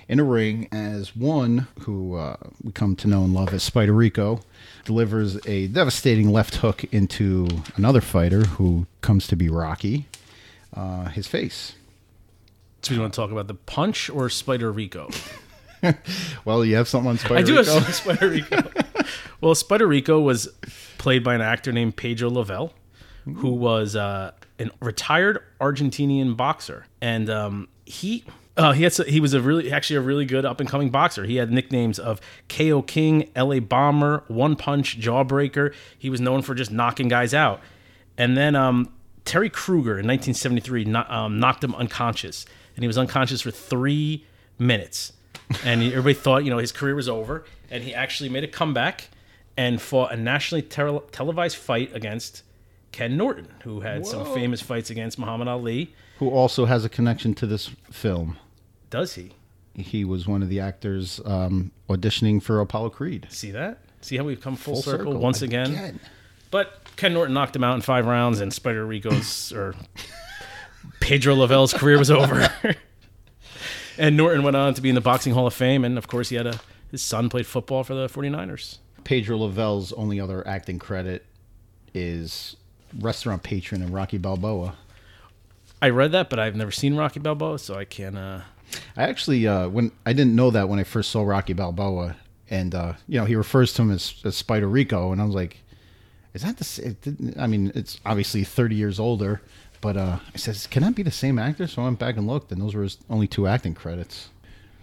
in 0.10 0.20
a 0.20 0.24
ring 0.24 0.68
as 0.72 1.16
one 1.16 1.68
who 1.82 2.16
uh, 2.16 2.36
we 2.64 2.72
come 2.72 2.96
to 2.96 3.08
know 3.08 3.24
and 3.24 3.34
love 3.34 3.54
as 3.54 3.64
Spider 3.64 3.94
Rico 3.94 4.42
delivers 4.86 5.46
a 5.46 5.68
devastating 5.68 6.32
left 6.32 6.56
hook 6.58 6.84
into 6.94 7.48
another 7.76 8.02
fighter 8.02 8.42
who 8.46 8.86
comes 9.02 9.28
to 9.28 9.36
be 9.36 9.50
Rocky, 9.50 10.08
uh, 10.74 11.06
his 11.06 11.28
face. 11.28 11.74
So 12.82 12.94
you 12.94 13.02
want 13.02 13.14
to 13.14 13.18
talk 13.18 13.32
about 13.32 13.48
the 13.48 13.54
punch 13.56 14.10
or 14.10 14.30
Spider 14.30 14.72
Rico? 14.72 15.10
Well, 16.44 16.66
you 16.66 16.76
have 16.76 16.88
something 16.88 17.12
on 17.12 17.18
Spider 17.20 17.36
I 17.36 17.44
do 17.44 17.60
Rico? 17.60 17.80
have 17.80 17.94
Spider 17.96 18.30
Rico. 18.30 18.72
well, 19.42 19.54
Spider 19.54 19.86
Rico 19.86 20.20
was 20.20 20.48
played 20.98 21.24
by 21.24 21.36
an 21.36 21.42
actor 21.42 21.72
named 21.72 21.96
Pedro 21.96 22.32
Lovell, 22.32 22.74
who 23.26 23.52
was 23.52 23.96
uh, 23.96 24.32
a 24.60 24.70
retired 24.82 25.44
Argentinian 25.60 26.36
boxer, 26.36 26.86
and 27.02 27.30
um, 27.30 27.68
he. 27.86 28.24
Uh, 28.56 28.72
he 28.72 28.82
had 28.82 28.92
he 29.08 29.20
was 29.20 29.36
a 29.36 29.40
really 29.40 29.72
actually 29.72 29.98
a 29.98 30.02
really 30.02 30.26
good 30.26 30.44
up 30.44 30.60
and 30.60 30.68
coming 30.68 30.90
boxer. 30.90 31.26
He 31.26 31.36
had 31.36 31.52
nicknames 31.52 32.00
of 32.00 32.20
KO 32.50 32.82
King, 32.82 33.30
LA 33.36 33.60
Bomber, 33.60 34.24
One 34.30 34.56
Punch, 34.56 35.00
Jawbreaker. 35.00 35.76
He 35.96 36.10
was 36.10 36.20
known 36.20 36.42
for 36.42 36.56
just 36.56 36.72
knocking 36.72 37.08
guys 37.08 37.36
out. 37.36 37.62
And 38.18 38.36
then 38.36 38.56
um, 38.56 38.92
Terry 39.26 39.52
Kruger 39.52 40.00
in 40.00 40.08
1973 40.08 40.86
kno- 40.86 41.06
um, 41.08 41.40
knocked 41.40 41.64
him 41.64 41.76
unconscious, 41.76 42.48
and 42.76 42.84
he 42.84 42.88
was 42.88 42.98
unconscious 42.98 43.42
for 43.42 43.52
three 43.52 44.26
minutes. 44.58 45.14
And 45.64 45.82
everybody 45.84 46.14
thought, 46.14 46.44
you 46.44 46.50
know, 46.50 46.58
his 46.58 46.72
career 46.72 46.96
was 46.96 47.08
over. 47.08 47.46
And 47.70 47.84
he 47.84 47.94
actually 47.94 48.30
made 48.30 48.44
a 48.44 48.48
comeback 48.48 49.10
and 49.56 49.82
fought 49.82 50.12
a 50.12 50.18
nationally 50.18 50.62
tele- 50.62 51.04
televised 51.12 51.58
fight 51.58 51.96
against 51.96 52.44
Ken 52.98 53.16
Norton, 53.16 53.48
who 53.62 53.82
had 53.82 54.08
some 54.08 54.26
famous 54.34 54.60
fights 54.60 54.90
against 54.90 55.20
Muhammad 55.20 55.48
Ali. 55.48 55.94
Who 56.18 56.32
also 56.32 56.66
has 56.66 56.84
a 56.84 56.90
connection 56.90 57.36
to 57.36 57.46
this 57.46 57.68
film. 57.92 58.38
Does 58.90 59.14
he 59.14 59.34
He 59.76 60.04
was 60.04 60.28
one 60.28 60.42
of 60.42 60.50
the 60.50 60.60
actors 60.60 61.22
um, 61.24 61.72
auditioning 61.88 62.42
for 62.42 62.60
Apollo 62.60 62.90
Creed. 62.90 63.28
see 63.30 63.52
that? 63.52 63.78
See 64.02 64.18
how 64.18 64.24
we've 64.24 64.42
come 64.42 64.56
full, 64.56 64.78
circle, 64.78 65.16
once 65.16 65.44
again? 65.44 65.68
Again. 65.68 66.00
But 66.50 66.82
Ken 66.96 67.14
Norton 67.14 67.36
knocked 67.36 67.56
him 67.56 67.64
out 67.64 67.76
in 67.76 67.82
five 67.82 68.08
rounds, 68.08 68.42
and 68.42 68.52
Spider 68.52 68.84
Rico's 68.84 69.54
or 69.54 69.76
Pedro 71.00 71.36
Lovell's 71.36 71.74
career 71.74 72.00
was 72.00 72.10
over. 72.10 72.52
and 74.00 74.18
Norton 74.18 74.42
went 74.42 74.56
on 74.56 74.74
to 74.74 74.82
be 74.82 74.90
in 74.90 74.96
the 74.96 75.02
Boxing 75.02 75.36
Hall 75.36 75.46
of 75.46 75.54
Fame, 75.54 75.86
and 75.86 76.00
of 76.00 76.08
course, 76.08 76.30
he 76.30 76.36
had 76.36 76.48
a 76.48 76.60
his 76.90 77.04
son 77.04 77.30
played 77.30 77.46
football 77.46 77.84
for 77.84 77.94
the 77.94 78.08
49ers. 78.08 78.80
Pedro 79.04 79.38
Lovell's 79.38 79.94
only 79.94 80.20
other 80.20 80.46
acting 80.48 80.80
credit 80.80 81.28
is 81.94 82.57
restaurant 83.00 83.44
patron 83.44 83.82
in 83.82 83.92
Rocky 83.92 84.18
Balboa. 84.18 84.76
I 85.82 85.90
read 85.90 86.12
that, 86.14 86.30
but 86.30 86.40
I've 86.40 86.56
never 86.56 86.72
seen 86.72 86.96
Rocky 86.96 87.20
Balboa, 87.20 87.60
so 87.60 87.76
I 87.76 87.86
can't. 87.86 88.18
Uh, 88.18 88.42
I 88.96 89.04
actually 89.04 89.48
uh, 89.48 89.70
when 89.70 89.92
I 90.06 90.14
didn't 90.14 90.36
know 90.36 90.50
that 90.52 90.70
when 90.70 90.80
I 90.80 90.84
first 90.84 91.12
saw 91.12 91.24
Rocky 91.24 91.54
Balboa, 91.54 92.16
and 92.50 92.74
uh, 92.74 92.94
you 93.08 93.20
know 93.20 93.26
he 93.26 93.36
refers 93.36 93.74
to 93.74 93.84
him 93.84 93.92
as, 93.92 94.16
as 94.26 94.36
Spider 94.36 94.68
Rico, 94.68 95.12
and 95.12 95.22
I 95.22 95.26
was 95.26 95.36
like, 95.36 95.58
"Is 96.34 96.42
that 96.42 96.58
the?" 96.58 96.64
sa- 96.64 96.82
It 96.84 97.02
didn't, 97.02 97.40
I 97.40 97.48
mean, 97.48 97.72
it's 97.76 98.00
obviously 98.06 98.44
thirty 98.44 98.76
years 98.76 99.00
older, 99.00 99.42
but 99.82 99.98
uh, 99.98 100.18
I 100.34 100.38
says, 100.38 100.66
"Can 100.68 100.82
that 100.84 100.96
be 100.96 101.04
the 101.04 101.12
same 101.12 101.38
actor?" 101.38 101.68
So 101.68 101.84
I 101.84 101.86
went 101.86 102.00
back 102.00 102.18
and 102.18 102.28
looked, 102.28 102.52
and 102.52 102.60
those 102.62 102.74
were 102.74 102.84
his 102.84 102.98
only 103.10 103.28
two 103.28 103.46
acting 103.48 103.76
credits. 103.76 104.30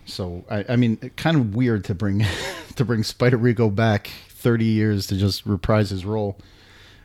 So 0.06 0.44
I, 0.48 0.64
I 0.68 0.76
mean, 0.76 0.96
kind 1.16 1.36
of 1.36 1.54
weird 1.56 1.84
to 1.86 1.94
bring 1.94 2.24
to 2.76 2.84
bring 2.84 3.02
Spider 3.02 3.36
Rico 3.36 3.68
back 3.68 4.10
thirty 4.28 4.66
years 4.66 5.08
to 5.08 5.16
just 5.16 5.44
reprise 5.44 5.90
his 5.90 6.04
role, 6.04 6.38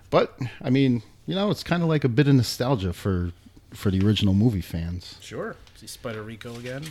but 0.10 0.38
I 0.62 0.70
mean, 0.70 1.04
you 1.26 1.36
know, 1.36 1.50
it's 1.52 1.64
kind 1.64 1.84
of 1.84 1.90
like 1.90 2.04
a 2.04 2.10
bit 2.10 2.28
of 2.28 2.36
nostalgia 2.36 2.94
for 2.94 3.32
for 3.72 3.92
the 3.92 4.04
original 4.06 4.34
movie 4.34 4.62
fans. 4.62 5.16
sure. 5.22 5.56
See 5.76 5.88
Spider 5.88 6.24
Rico 6.24 6.56
again. 6.58 6.84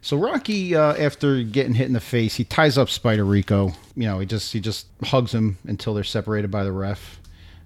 So 0.00 0.16
Rocky, 0.16 0.76
uh, 0.76 0.94
after 0.94 1.42
getting 1.42 1.74
hit 1.74 1.86
in 1.86 1.92
the 1.92 2.00
face, 2.00 2.36
he 2.36 2.44
ties 2.44 2.78
up 2.78 2.88
Spider 2.88 3.24
Rico. 3.24 3.72
You 3.96 4.04
know, 4.06 4.18
he 4.20 4.26
just 4.26 4.52
he 4.52 4.60
just 4.60 4.86
hugs 5.02 5.32
him 5.34 5.58
until 5.64 5.94
they're 5.94 6.04
separated 6.04 6.50
by 6.50 6.62
the 6.64 6.72
ref. 6.72 7.20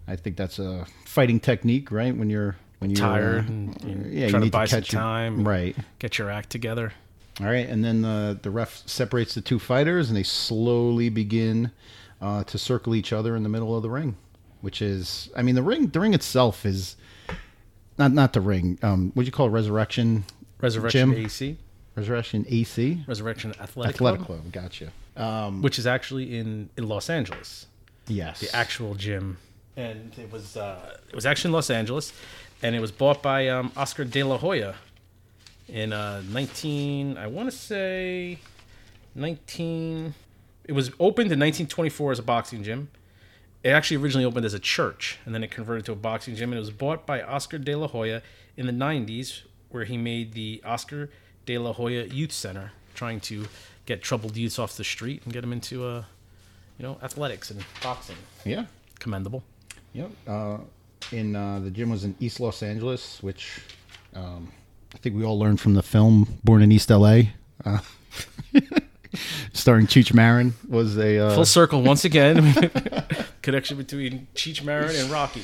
I 0.08 0.16
think 0.16 0.36
that's 0.36 0.58
a 0.58 0.86
fighting 1.04 1.40
technique, 1.40 1.90
right? 1.92 2.16
When 2.16 2.30
you're 2.30 2.56
when 2.78 2.90
you're 2.90 2.96
Tired 2.96 3.44
uh, 3.44 3.52
and, 3.52 4.12
yeah, 4.12 4.28
trying 4.28 4.40
to 4.40 4.46
need 4.46 4.52
buy 4.52 4.64
some 4.64 4.80
catch 4.80 4.92
your- 4.92 5.02
time, 5.02 5.46
right? 5.46 5.76
Get 5.98 6.18
your 6.18 6.30
act 6.30 6.50
together. 6.50 6.92
All 7.40 7.46
right, 7.46 7.68
and 7.68 7.84
then 7.84 8.02
the 8.02 8.38
the 8.40 8.50
ref 8.50 8.82
separates 8.86 9.34
the 9.34 9.40
two 9.40 9.58
fighters, 9.58 10.08
and 10.08 10.16
they 10.16 10.22
slowly 10.22 11.08
begin 11.10 11.70
uh, 12.20 12.44
to 12.44 12.58
circle 12.58 12.94
each 12.94 13.12
other 13.12 13.36
in 13.36 13.42
the 13.42 13.48
middle 13.48 13.76
of 13.76 13.82
the 13.82 13.90
ring, 13.90 14.16
which 14.62 14.80
is, 14.80 15.28
I 15.36 15.42
mean, 15.42 15.54
the 15.54 15.62
ring 15.62 15.88
the 15.88 16.00
ring 16.00 16.14
itself 16.14 16.64
is 16.64 16.96
not 17.98 18.12
not 18.12 18.32
the 18.32 18.40
ring. 18.40 18.78
Um, 18.82 19.10
what 19.14 19.24
do 19.24 19.26
you 19.26 19.32
call 19.32 19.46
it? 19.46 19.50
Resurrection 19.50 20.24
Resurrection 20.60 21.12
Gym? 21.14 21.24
AC, 21.26 21.58
Resurrection 21.94 22.46
AC 22.48 23.04
Resurrection 23.06 23.50
Athletic, 23.60 23.96
Athletic 23.96 24.22
Club, 24.22 24.40
Club. 24.40 24.52
Gotcha. 24.52 24.92
Um, 25.16 25.60
which 25.60 25.78
is 25.78 25.86
actually 25.86 26.38
in, 26.38 26.70
in 26.78 26.88
Los 26.88 27.10
Angeles. 27.10 27.66
yes, 28.06 28.40
the 28.40 28.54
actual 28.56 28.94
gym, 28.94 29.36
and 29.76 30.16
it 30.18 30.32
was 30.32 30.56
uh, 30.56 30.96
it 31.08 31.14
was 31.14 31.26
actually 31.26 31.50
in 31.50 31.52
Los 31.52 31.68
Angeles, 31.68 32.12
and 32.62 32.74
it 32.74 32.80
was 32.80 32.90
bought 32.90 33.22
by 33.22 33.48
um, 33.48 33.72
Oscar 33.76 34.04
De 34.04 34.22
La 34.22 34.38
Hoya 34.38 34.74
in 35.68 35.92
uh, 35.92 36.22
nineteen. 36.30 37.18
I 37.18 37.26
want 37.26 37.50
to 37.50 37.56
say 37.56 38.38
nineteen. 39.14 40.14
It 40.64 40.72
was 40.72 40.90
opened 41.00 41.32
in 41.32 41.40
1924 41.40 42.12
as 42.12 42.18
a 42.20 42.22
boxing 42.22 42.62
gym. 42.62 42.88
It 43.62 43.70
actually 43.70 43.98
originally 43.98 44.24
opened 44.24 44.44
as 44.44 44.54
a 44.54 44.58
church, 44.58 45.18
and 45.24 45.34
then 45.34 45.44
it 45.44 45.50
converted 45.50 45.84
to 45.86 45.92
a 45.92 45.96
boxing 45.96 46.34
gym. 46.34 46.50
And 46.50 46.56
it 46.56 46.60
was 46.60 46.70
bought 46.70 47.06
by 47.06 47.22
Oscar 47.22 47.58
De 47.58 47.74
La 47.74 47.86
Hoya 47.86 48.22
in 48.56 48.66
the 48.66 48.72
90s, 48.72 49.42
where 49.70 49.84
he 49.84 49.96
made 49.96 50.32
the 50.32 50.60
Oscar 50.64 51.10
De 51.46 51.58
La 51.58 51.72
Hoya 51.72 52.04
Youth 52.04 52.32
Center, 52.32 52.72
trying 52.94 53.20
to 53.20 53.46
get 53.86 54.02
troubled 54.02 54.36
youths 54.36 54.58
off 54.58 54.76
the 54.76 54.84
street 54.84 55.22
and 55.24 55.32
get 55.32 55.40
them 55.42 55.52
into 55.52 55.84
uh, 55.84 56.04
you 56.78 56.84
know, 56.84 56.98
athletics 57.02 57.50
and 57.50 57.64
boxing. 57.82 58.16
Yeah. 58.44 58.64
Commendable. 58.98 59.42
Yep. 59.92 60.10
Uh, 60.26 60.58
in 61.10 61.36
uh, 61.36 61.60
the 61.60 61.70
gym 61.70 61.90
was 61.90 62.04
in 62.04 62.14
East 62.20 62.40
Los 62.40 62.62
Angeles, 62.62 63.22
which 63.22 63.60
um, 64.14 64.52
I 64.94 64.98
think 64.98 65.16
we 65.16 65.24
all 65.24 65.38
learned 65.38 65.60
from 65.60 65.74
the 65.74 65.82
film 65.82 66.38
Born 66.44 66.62
in 66.62 66.72
East 66.72 66.90
LA. 66.90 67.22
Uh, 67.64 67.78
starring 69.52 69.86
Cheech 69.86 70.14
Marin 70.14 70.54
was 70.68 70.96
a 70.96 71.18
uh, 71.18 71.34
Full 71.34 71.44
circle 71.44 71.82
once 71.82 72.04
again. 72.04 72.54
Connection 73.42 73.76
between 73.76 74.26
Cheech 74.34 74.64
Marin 74.64 74.94
and 74.96 75.10
Rocky. 75.10 75.42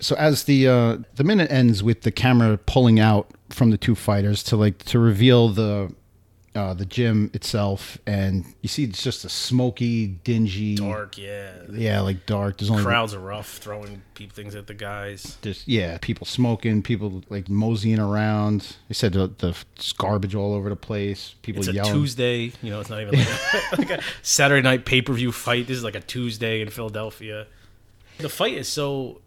so 0.00 0.16
as 0.16 0.44
the 0.44 0.66
uh, 0.68 0.98
the 1.14 1.24
minute 1.24 1.50
ends 1.50 1.82
with 1.82 2.02
the 2.02 2.10
camera 2.10 2.58
pulling 2.58 2.98
out 3.00 3.30
from 3.50 3.70
the 3.70 3.78
two 3.78 3.94
fighters 3.94 4.42
to 4.42 4.56
like 4.56 4.78
to 4.84 4.98
reveal 4.98 5.48
the 5.48 5.92
uh, 6.56 6.72
the 6.74 6.86
gym 6.86 7.30
itself, 7.34 7.98
and 8.06 8.44
you 8.62 8.68
see 8.68 8.84
it's 8.84 9.02
just 9.02 9.24
a 9.24 9.28
smoky, 9.28 10.06
dingy, 10.06 10.74
Dark, 10.76 11.18
yeah. 11.18 11.52
yeah, 11.70 12.00
like 12.00 12.24
dark. 12.24 12.58
There's 12.58 12.70
only 12.70 12.82
Crowds 12.82 13.12
are 13.14 13.20
rough, 13.20 13.58
throwing 13.58 14.02
peep 14.14 14.32
things 14.32 14.54
at 14.54 14.66
the 14.66 14.74
guys. 14.74 15.36
just 15.42 15.68
yeah, 15.68 15.98
people 16.00 16.26
smoking, 16.26 16.82
people 16.82 17.22
like 17.28 17.48
moseying 17.48 17.98
around. 17.98 18.76
They 18.88 18.94
said 18.94 19.12
the, 19.12 19.28
the 19.38 19.56
garbage 19.98 20.34
all 20.34 20.54
over 20.54 20.70
the 20.70 20.76
place. 20.76 21.34
People 21.42 21.60
It's 21.60 21.68
a 21.68 21.74
yelling. 21.74 21.92
Tuesday, 21.92 22.52
you 22.62 22.70
know. 22.70 22.80
It's 22.80 22.90
not 22.90 23.00
even 23.02 23.18
like 23.18 23.28
a, 23.28 23.76
like 23.78 23.90
a 23.90 24.02
Saturday 24.22 24.62
night 24.62 24.86
pay 24.86 25.02
per 25.02 25.12
view 25.12 25.32
fight. 25.32 25.66
This 25.66 25.76
is 25.76 25.84
like 25.84 25.94
a 25.94 26.00
Tuesday 26.00 26.62
in 26.62 26.70
Philadelphia. 26.70 27.46
The 28.18 28.30
fight 28.30 28.54
is 28.54 28.68
so, 28.68 29.20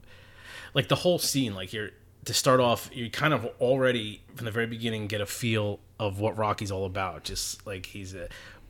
like 0.74 0.88
the 0.88 0.96
whole 0.96 1.20
scene. 1.20 1.54
Like 1.54 1.74
you're 1.74 1.92
to 2.26 2.34
start 2.34 2.60
off, 2.60 2.90
you 2.92 3.10
kind 3.10 3.34
of 3.34 3.46
already 3.62 4.22
from 4.36 4.46
the 4.46 4.52
very 4.52 4.68
beginning 4.68 5.08
get 5.08 5.22
a 5.22 5.26
feel 5.26 5.80
of 6.00 6.20
what 6.20 6.38
Rocky's 6.38 6.72
all 6.72 6.86
about. 6.86 7.24
Just 7.24 7.66
like 7.68 7.86
he's 7.88 8.14
a, 8.14 8.30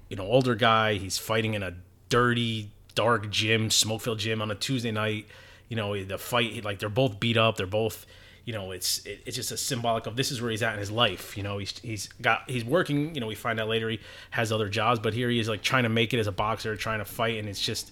you 0.09 0.15
know, 0.15 0.23
older 0.23 0.55
guy. 0.55 0.95
He's 0.95 1.17
fighting 1.17 1.53
in 1.53 1.63
a 1.63 1.75
dirty, 2.09 2.71
dark 2.95 3.29
gym, 3.29 3.69
smoke 3.69 4.01
filled 4.01 4.19
gym 4.19 4.41
on 4.41 4.51
a 4.51 4.55
Tuesday 4.55 4.91
night. 4.91 5.27
You 5.67 5.75
know, 5.75 6.03
the 6.03 6.17
fight 6.17 6.63
like 6.63 6.79
they're 6.79 6.89
both 6.89 7.19
beat 7.19 7.37
up. 7.37 7.57
They're 7.57 7.67
both 7.67 8.05
you 8.49 8.55
know, 8.55 8.71
it's 8.71 9.05
it, 9.05 9.21
it's 9.27 9.35
just 9.35 9.51
a 9.51 9.57
symbolic 9.57 10.07
of 10.07 10.15
this 10.15 10.31
is 10.31 10.41
where 10.41 10.49
he's 10.49 10.63
at 10.63 10.73
in 10.73 10.79
his 10.79 10.89
life. 10.89 11.37
You 11.37 11.43
know, 11.43 11.59
he's 11.59 11.77
he's 11.83 12.07
got 12.19 12.49
he's 12.49 12.65
working. 12.65 13.13
You 13.13 13.21
know, 13.21 13.27
we 13.27 13.35
find 13.35 13.59
out 13.59 13.67
later 13.67 13.89
he 13.89 13.99
has 14.31 14.51
other 14.51 14.67
jobs, 14.69 14.99
but 14.99 15.13
here 15.13 15.29
he 15.29 15.39
is 15.39 15.47
like 15.47 15.61
trying 15.61 15.83
to 15.83 15.89
make 15.89 16.15
it 16.15 16.19
as 16.19 16.25
a 16.25 16.31
boxer, 16.31 16.75
trying 16.75 16.97
to 16.97 17.05
fight, 17.05 17.37
and 17.37 17.47
it's 17.47 17.61
just, 17.61 17.91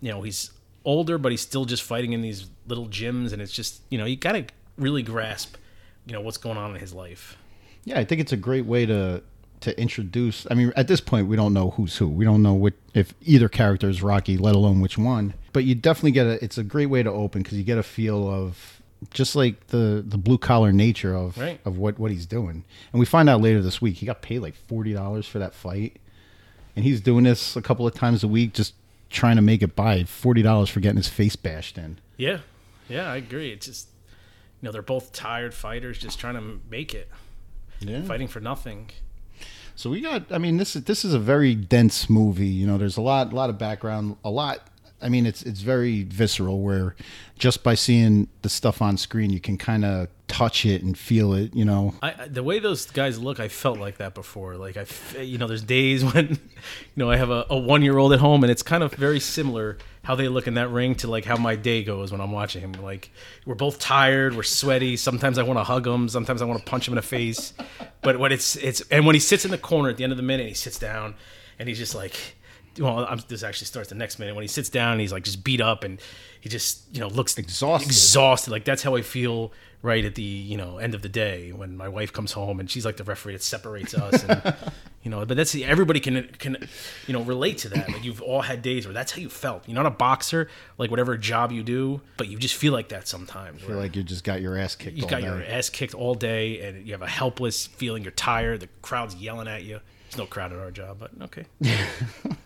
you 0.00 0.12
know, 0.12 0.22
he's 0.22 0.52
older, 0.84 1.18
but 1.18 1.32
he's 1.32 1.40
still 1.40 1.64
just 1.64 1.82
fighting 1.82 2.12
in 2.12 2.22
these 2.22 2.48
little 2.68 2.86
gyms, 2.86 3.32
and 3.32 3.42
it's 3.42 3.50
just 3.50 3.80
you 3.90 3.98
know 3.98 4.04
you 4.04 4.14
got 4.14 4.32
to 4.32 4.44
really 4.78 5.02
grasp, 5.02 5.56
you 6.06 6.12
know, 6.12 6.20
what's 6.20 6.38
going 6.38 6.56
on 6.56 6.72
in 6.72 6.80
his 6.80 6.94
life. 6.94 7.36
Yeah, 7.86 7.98
I 7.98 8.04
think 8.04 8.20
it's 8.20 8.32
a 8.32 8.36
great 8.36 8.66
way 8.66 8.84
to 8.84 9.22
to 9.60 9.80
introduce. 9.80 10.46
I 10.50 10.54
mean, 10.54 10.70
at 10.76 10.86
this 10.86 11.00
point, 11.00 11.28
we 11.28 11.36
don't 11.36 11.54
know 11.54 11.70
who's 11.70 11.96
who. 11.96 12.06
We 12.08 12.26
don't 12.26 12.42
know 12.42 12.52
what 12.52 12.74
if 12.92 13.14
either 13.22 13.48
character 13.48 13.88
is 13.88 14.02
Rocky, 14.02 14.36
let 14.36 14.54
alone 14.54 14.80
which 14.82 14.98
one. 14.98 15.32
But 15.54 15.64
you 15.64 15.74
definitely 15.74 16.10
get 16.10 16.26
a. 16.26 16.44
It's 16.44 16.58
a 16.58 16.62
great 16.62 16.86
way 16.86 17.02
to 17.02 17.10
open 17.10 17.42
because 17.42 17.56
you 17.56 17.64
get 17.64 17.78
a 17.78 17.82
feel 17.82 18.28
of 18.28 18.82
just 19.10 19.34
like 19.36 19.68
the 19.68 20.04
the 20.06 20.18
blue 20.18 20.36
collar 20.38 20.72
nature 20.72 21.14
of 21.14 21.38
Right. 21.38 21.58
of 21.64 21.78
what 21.78 21.98
what 21.98 22.10
he's 22.10 22.26
doing. 22.26 22.64
And 22.92 23.00
we 23.00 23.06
find 23.06 23.28
out 23.30 23.40
later 23.40 23.62
this 23.62 23.80
week 23.80 23.96
he 23.96 24.04
got 24.06 24.20
paid 24.20 24.40
like 24.40 24.54
forty 24.54 24.92
dollars 24.92 25.26
for 25.26 25.38
that 25.38 25.54
fight, 25.54 25.96
and 26.74 26.84
he's 26.84 27.00
doing 27.00 27.24
this 27.24 27.56
a 27.56 27.62
couple 27.62 27.86
of 27.86 27.94
times 27.94 28.22
a 28.24 28.28
week, 28.28 28.52
just 28.52 28.74
trying 29.08 29.36
to 29.36 29.42
make 29.42 29.62
it 29.62 29.74
by. 29.76 30.04
Forty 30.04 30.42
dollars 30.42 30.68
for 30.68 30.80
getting 30.80 30.96
his 30.98 31.08
face 31.08 31.36
bashed 31.36 31.78
in. 31.78 31.98
Yeah, 32.18 32.38
yeah, 32.88 33.10
I 33.10 33.16
agree. 33.16 33.52
It's 33.52 33.66
just, 33.66 33.88
you 34.60 34.66
know, 34.66 34.72
they're 34.72 34.82
both 34.82 35.12
tired 35.12 35.54
fighters, 35.54 35.98
just 35.98 36.18
trying 36.18 36.34
to 36.34 36.60
make 36.70 36.94
it, 36.94 37.08
Yeah. 37.80 38.02
fighting 38.02 38.28
for 38.28 38.40
nothing. 38.40 38.90
So 39.74 39.90
we 39.90 40.00
got. 40.00 40.32
I 40.32 40.38
mean, 40.38 40.56
this 40.56 40.74
is 40.74 40.84
this 40.84 41.04
is 41.04 41.12
a 41.12 41.18
very 41.18 41.54
dense 41.54 42.08
movie. 42.08 42.46
You 42.46 42.66
know, 42.66 42.78
there's 42.78 42.96
a 42.96 43.02
lot, 43.02 43.32
a 43.32 43.36
lot 43.36 43.50
of 43.50 43.58
background, 43.58 44.16
a 44.24 44.30
lot. 44.30 44.68
I 45.02 45.10
mean, 45.10 45.26
it's 45.26 45.42
it's 45.42 45.60
very 45.60 46.02
visceral. 46.04 46.62
Where 46.62 46.96
just 47.38 47.62
by 47.62 47.74
seeing 47.74 48.28
the 48.42 48.48
stuff 48.48 48.80
on 48.80 48.96
screen, 48.96 49.30
you 49.30 49.40
can 49.40 49.58
kind 49.58 49.84
of 49.84 50.08
touch 50.28 50.66
it 50.66 50.82
and 50.82 50.96
feel 50.98 51.32
it. 51.32 51.54
You 51.54 51.64
know, 51.64 51.94
I, 52.02 52.26
the 52.28 52.42
way 52.42 52.58
those 52.58 52.86
guys 52.86 53.18
look, 53.18 53.40
I 53.40 53.48
felt 53.48 53.78
like 53.78 53.98
that 53.98 54.14
before. 54.14 54.56
Like 54.56 54.76
I, 54.76 55.20
you 55.20 55.38
know, 55.38 55.46
there's 55.46 55.62
days 55.62 56.04
when, 56.12 56.28
you 56.30 56.38
know, 56.96 57.10
I 57.10 57.16
have 57.16 57.30
a, 57.30 57.46
a 57.50 57.56
one 57.56 57.82
year 57.82 57.98
old 57.98 58.12
at 58.12 58.20
home, 58.20 58.44
and 58.44 58.50
it's 58.50 58.62
kind 58.62 58.82
of 58.82 58.94
very 58.94 59.20
similar 59.20 59.78
how 60.02 60.14
they 60.14 60.28
look 60.28 60.46
in 60.46 60.54
that 60.54 60.70
ring 60.70 60.94
to 60.94 61.08
like 61.08 61.24
how 61.24 61.36
my 61.36 61.56
day 61.56 61.82
goes 61.82 62.12
when 62.12 62.20
I'm 62.20 62.32
watching 62.32 62.62
him. 62.62 62.72
Like 62.72 63.10
we're 63.44 63.54
both 63.54 63.78
tired, 63.78 64.36
we're 64.36 64.42
sweaty. 64.42 64.96
Sometimes 64.96 65.38
I 65.38 65.42
want 65.42 65.58
to 65.58 65.64
hug 65.64 65.86
him, 65.86 66.08
sometimes 66.08 66.42
I 66.42 66.44
want 66.44 66.64
to 66.64 66.70
punch 66.70 66.86
him 66.86 66.92
in 66.92 66.96
the 66.96 67.02
face. 67.02 67.52
But 68.02 68.18
when 68.18 68.32
it's 68.32 68.56
it's 68.56 68.82
and 68.90 69.06
when 69.06 69.14
he 69.14 69.20
sits 69.20 69.44
in 69.44 69.50
the 69.50 69.58
corner 69.58 69.88
at 69.88 69.96
the 69.96 70.04
end 70.04 70.12
of 70.12 70.16
the 70.16 70.22
minute, 70.22 70.48
he 70.48 70.54
sits 70.54 70.78
down, 70.78 71.14
and 71.58 71.68
he's 71.68 71.78
just 71.78 71.94
like. 71.94 72.35
Well, 72.78 73.06
I'm, 73.08 73.20
this 73.28 73.42
actually 73.42 73.66
starts 73.66 73.88
the 73.88 73.94
next 73.94 74.18
minute 74.18 74.34
when 74.34 74.42
he 74.42 74.48
sits 74.48 74.68
down. 74.68 74.92
And 74.92 75.00
he's 75.00 75.12
like 75.12 75.24
just 75.24 75.42
beat 75.44 75.60
up, 75.60 75.84
and 75.84 76.00
he 76.40 76.48
just 76.48 76.82
you 76.92 77.00
know 77.00 77.08
looks 77.08 77.36
Exhausted. 77.38 77.88
exhausted. 77.88 78.50
Like 78.50 78.64
that's 78.64 78.82
how 78.82 78.96
I 78.96 79.02
feel 79.02 79.52
right 79.82 80.04
at 80.04 80.14
the 80.14 80.22
you 80.22 80.56
know 80.56 80.78
end 80.78 80.94
of 80.94 81.02
the 81.02 81.08
day 81.08 81.52
when 81.52 81.76
my 81.76 81.88
wife 81.88 82.12
comes 82.12 82.32
home 82.32 82.58
and 82.58 82.68
she's 82.68 82.84
like 82.84 82.96
the 82.96 83.04
referee 83.04 83.32
that 83.34 83.42
separates 83.42 83.94
us. 83.94 84.24
And, 84.24 84.54
you 85.02 85.10
know, 85.10 85.24
but 85.24 85.36
that's 85.36 85.54
everybody 85.54 86.00
can 86.00 86.24
can 86.38 86.68
you 87.06 87.12
know 87.12 87.22
relate 87.22 87.58
to 87.58 87.68
that. 87.70 87.88
Like 87.88 88.04
you've 88.04 88.20
all 88.22 88.40
had 88.42 88.62
days 88.62 88.86
where 88.86 88.94
that's 88.94 89.12
how 89.12 89.18
you 89.20 89.28
felt. 89.28 89.68
You're 89.68 89.76
not 89.76 89.86
a 89.86 89.90
boxer, 89.90 90.48
like 90.78 90.90
whatever 90.90 91.16
job 91.16 91.52
you 91.52 91.62
do, 91.62 92.00
but 92.16 92.28
you 92.28 92.38
just 92.38 92.54
feel 92.56 92.72
like 92.72 92.88
that 92.88 93.06
sometimes. 93.06 93.62
feel 93.62 93.76
like 93.76 93.94
you 93.94 94.02
just 94.02 94.24
got 94.24 94.40
your 94.40 94.56
ass 94.58 94.74
kicked. 94.74 94.96
you 94.96 95.06
got 95.06 95.20
day. 95.20 95.26
your 95.26 95.42
ass 95.44 95.68
kicked 95.68 95.94
all 95.94 96.14
day 96.14 96.60
and 96.62 96.86
you 96.86 96.92
have 96.92 97.02
a 97.02 97.08
helpless 97.08 97.66
feeling. 97.66 98.02
You're 98.02 98.12
tired. 98.12 98.60
The 98.60 98.68
crowd's 98.82 99.14
yelling 99.14 99.46
at 99.48 99.62
you. 99.62 99.80
There's 100.08 100.18
no 100.18 100.26
crowd 100.26 100.52
at 100.52 100.58
our 100.58 100.70
job, 100.70 100.98
but 101.00 101.10
okay. 101.22 101.44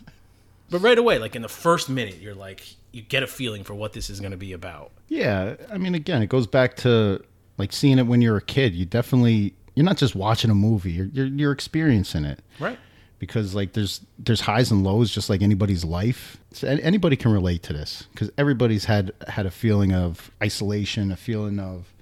but 0.70 0.80
right 0.80 0.98
away, 0.98 1.18
like 1.18 1.36
in 1.36 1.42
the 1.42 1.48
first 1.48 1.88
minute, 1.88 2.18
you're 2.20 2.34
like 2.34 2.74
you 2.92 3.02
get 3.02 3.22
a 3.22 3.26
feeling 3.26 3.64
for 3.64 3.74
what 3.74 3.92
this 3.92 4.10
is 4.10 4.20
going 4.20 4.32
to 4.32 4.36
be 4.36 4.52
about. 4.52 4.90
Yeah, 5.08 5.56
I 5.70 5.78
mean, 5.78 5.94
again, 5.94 6.22
it 6.22 6.28
goes 6.28 6.46
back 6.46 6.76
to 6.78 7.22
like 7.58 7.72
seeing 7.72 7.98
it 7.98 8.06
when 8.06 8.22
you're 8.22 8.36
a 8.36 8.42
kid. 8.42 8.74
You 8.74 8.84
definitely 8.84 9.54
you're 9.74 9.84
not 9.84 9.96
just 9.96 10.14
watching 10.14 10.50
a 10.50 10.54
movie; 10.54 10.92
you're 10.92 11.06
you're, 11.06 11.26
you're 11.26 11.52
experiencing 11.52 12.24
it. 12.24 12.40
Right. 12.58 12.78
because 13.18 13.54
like 13.54 13.72
there's 13.74 14.00
there's 14.18 14.40
highs 14.40 14.70
and 14.70 14.82
lows 14.82 15.12
just 15.12 15.28
like 15.28 15.42
anybody's 15.42 15.84
life 15.84 16.38
so 16.52 16.66
anybody 16.66 17.16
can 17.16 17.30
relate 17.30 17.62
to 17.64 17.72
this 17.72 18.04
because 18.12 18.30
everybody's 18.38 18.86
had 18.86 19.12
had 19.28 19.44
a 19.46 19.50
feeling 19.50 19.92
of 19.92 20.30
isolation 20.42 21.12
a 21.12 21.16
feeling 21.16 21.58
of 21.58 21.92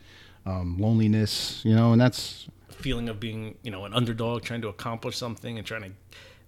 um, 0.46 0.76
loneliness 0.78 1.61
you 1.64 1.74
know 1.74 1.92
and 1.92 2.00
that's 2.00 2.46
a 2.70 2.72
feeling 2.72 3.09
of 3.09 3.18
being, 3.20 3.57
you 3.62 3.70
know, 3.70 3.85
an 3.85 3.94
underdog, 3.94 4.42
trying 4.42 4.62
to 4.62 4.68
accomplish 4.68 5.16
something 5.16 5.59
and 5.59 5.66
trying 5.66 5.83
to 5.83 5.90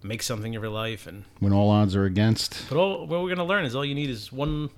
make 0.02 0.22
something 0.22 0.56
of 0.56 0.62
your 0.62 0.70
life. 0.72 1.06
And 1.06 1.24
when 1.40 1.52
all 1.52 1.70
odds 1.70 1.94
are 1.96 2.04
against 2.04 2.66
but 2.68 2.78
all 2.78 3.06
what 3.06 3.22
we're 3.22 3.28
gonna 3.28 3.44
learn 3.44 3.64
is 3.64 3.74
all 3.74 3.84
you 3.84 3.94
need 3.94 4.10
is 4.10 4.32
one 4.32 4.70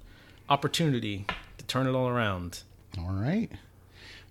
opportunity 0.48 1.24
to 1.58 1.64
turn 1.66 1.86
it 1.86 1.92
all 1.92 2.08
around. 2.08 2.62
all 2.98 3.12
right 3.12 3.50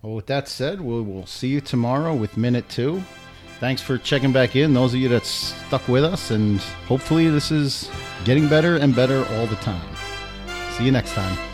well 0.01 0.13
with 0.13 0.25
that 0.27 0.47
said 0.47 0.81
we'll, 0.81 1.01
we'll 1.03 1.25
see 1.25 1.47
you 1.47 1.61
tomorrow 1.61 2.13
with 2.13 2.37
minute 2.37 2.67
two 2.69 3.01
thanks 3.59 3.81
for 3.81 3.97
checking 3.97 4.31
back 4.31 4.55
in 4.55 4.73
those 4.73 4.93
of 4.93 4.99
you 4.99 5.07
that 5.09 5.25
stuck 5.25 5.87
with 5.87 6.03
us 6.03 6.29
and 6.31 6.59
hopefully 6.87 7.29
this 7.29 7.51
is 7.51 7.89
getting 8.25 8.47
better 8.47 8.77
and 8.77 8.95
better 8.95 9.25
all 9.35 9.47
the 9.47 9.55
time 9.57 9.95
see 10.77 10.85
you 10.85 10.91
next 10.91 11.13
time 11.13 11.50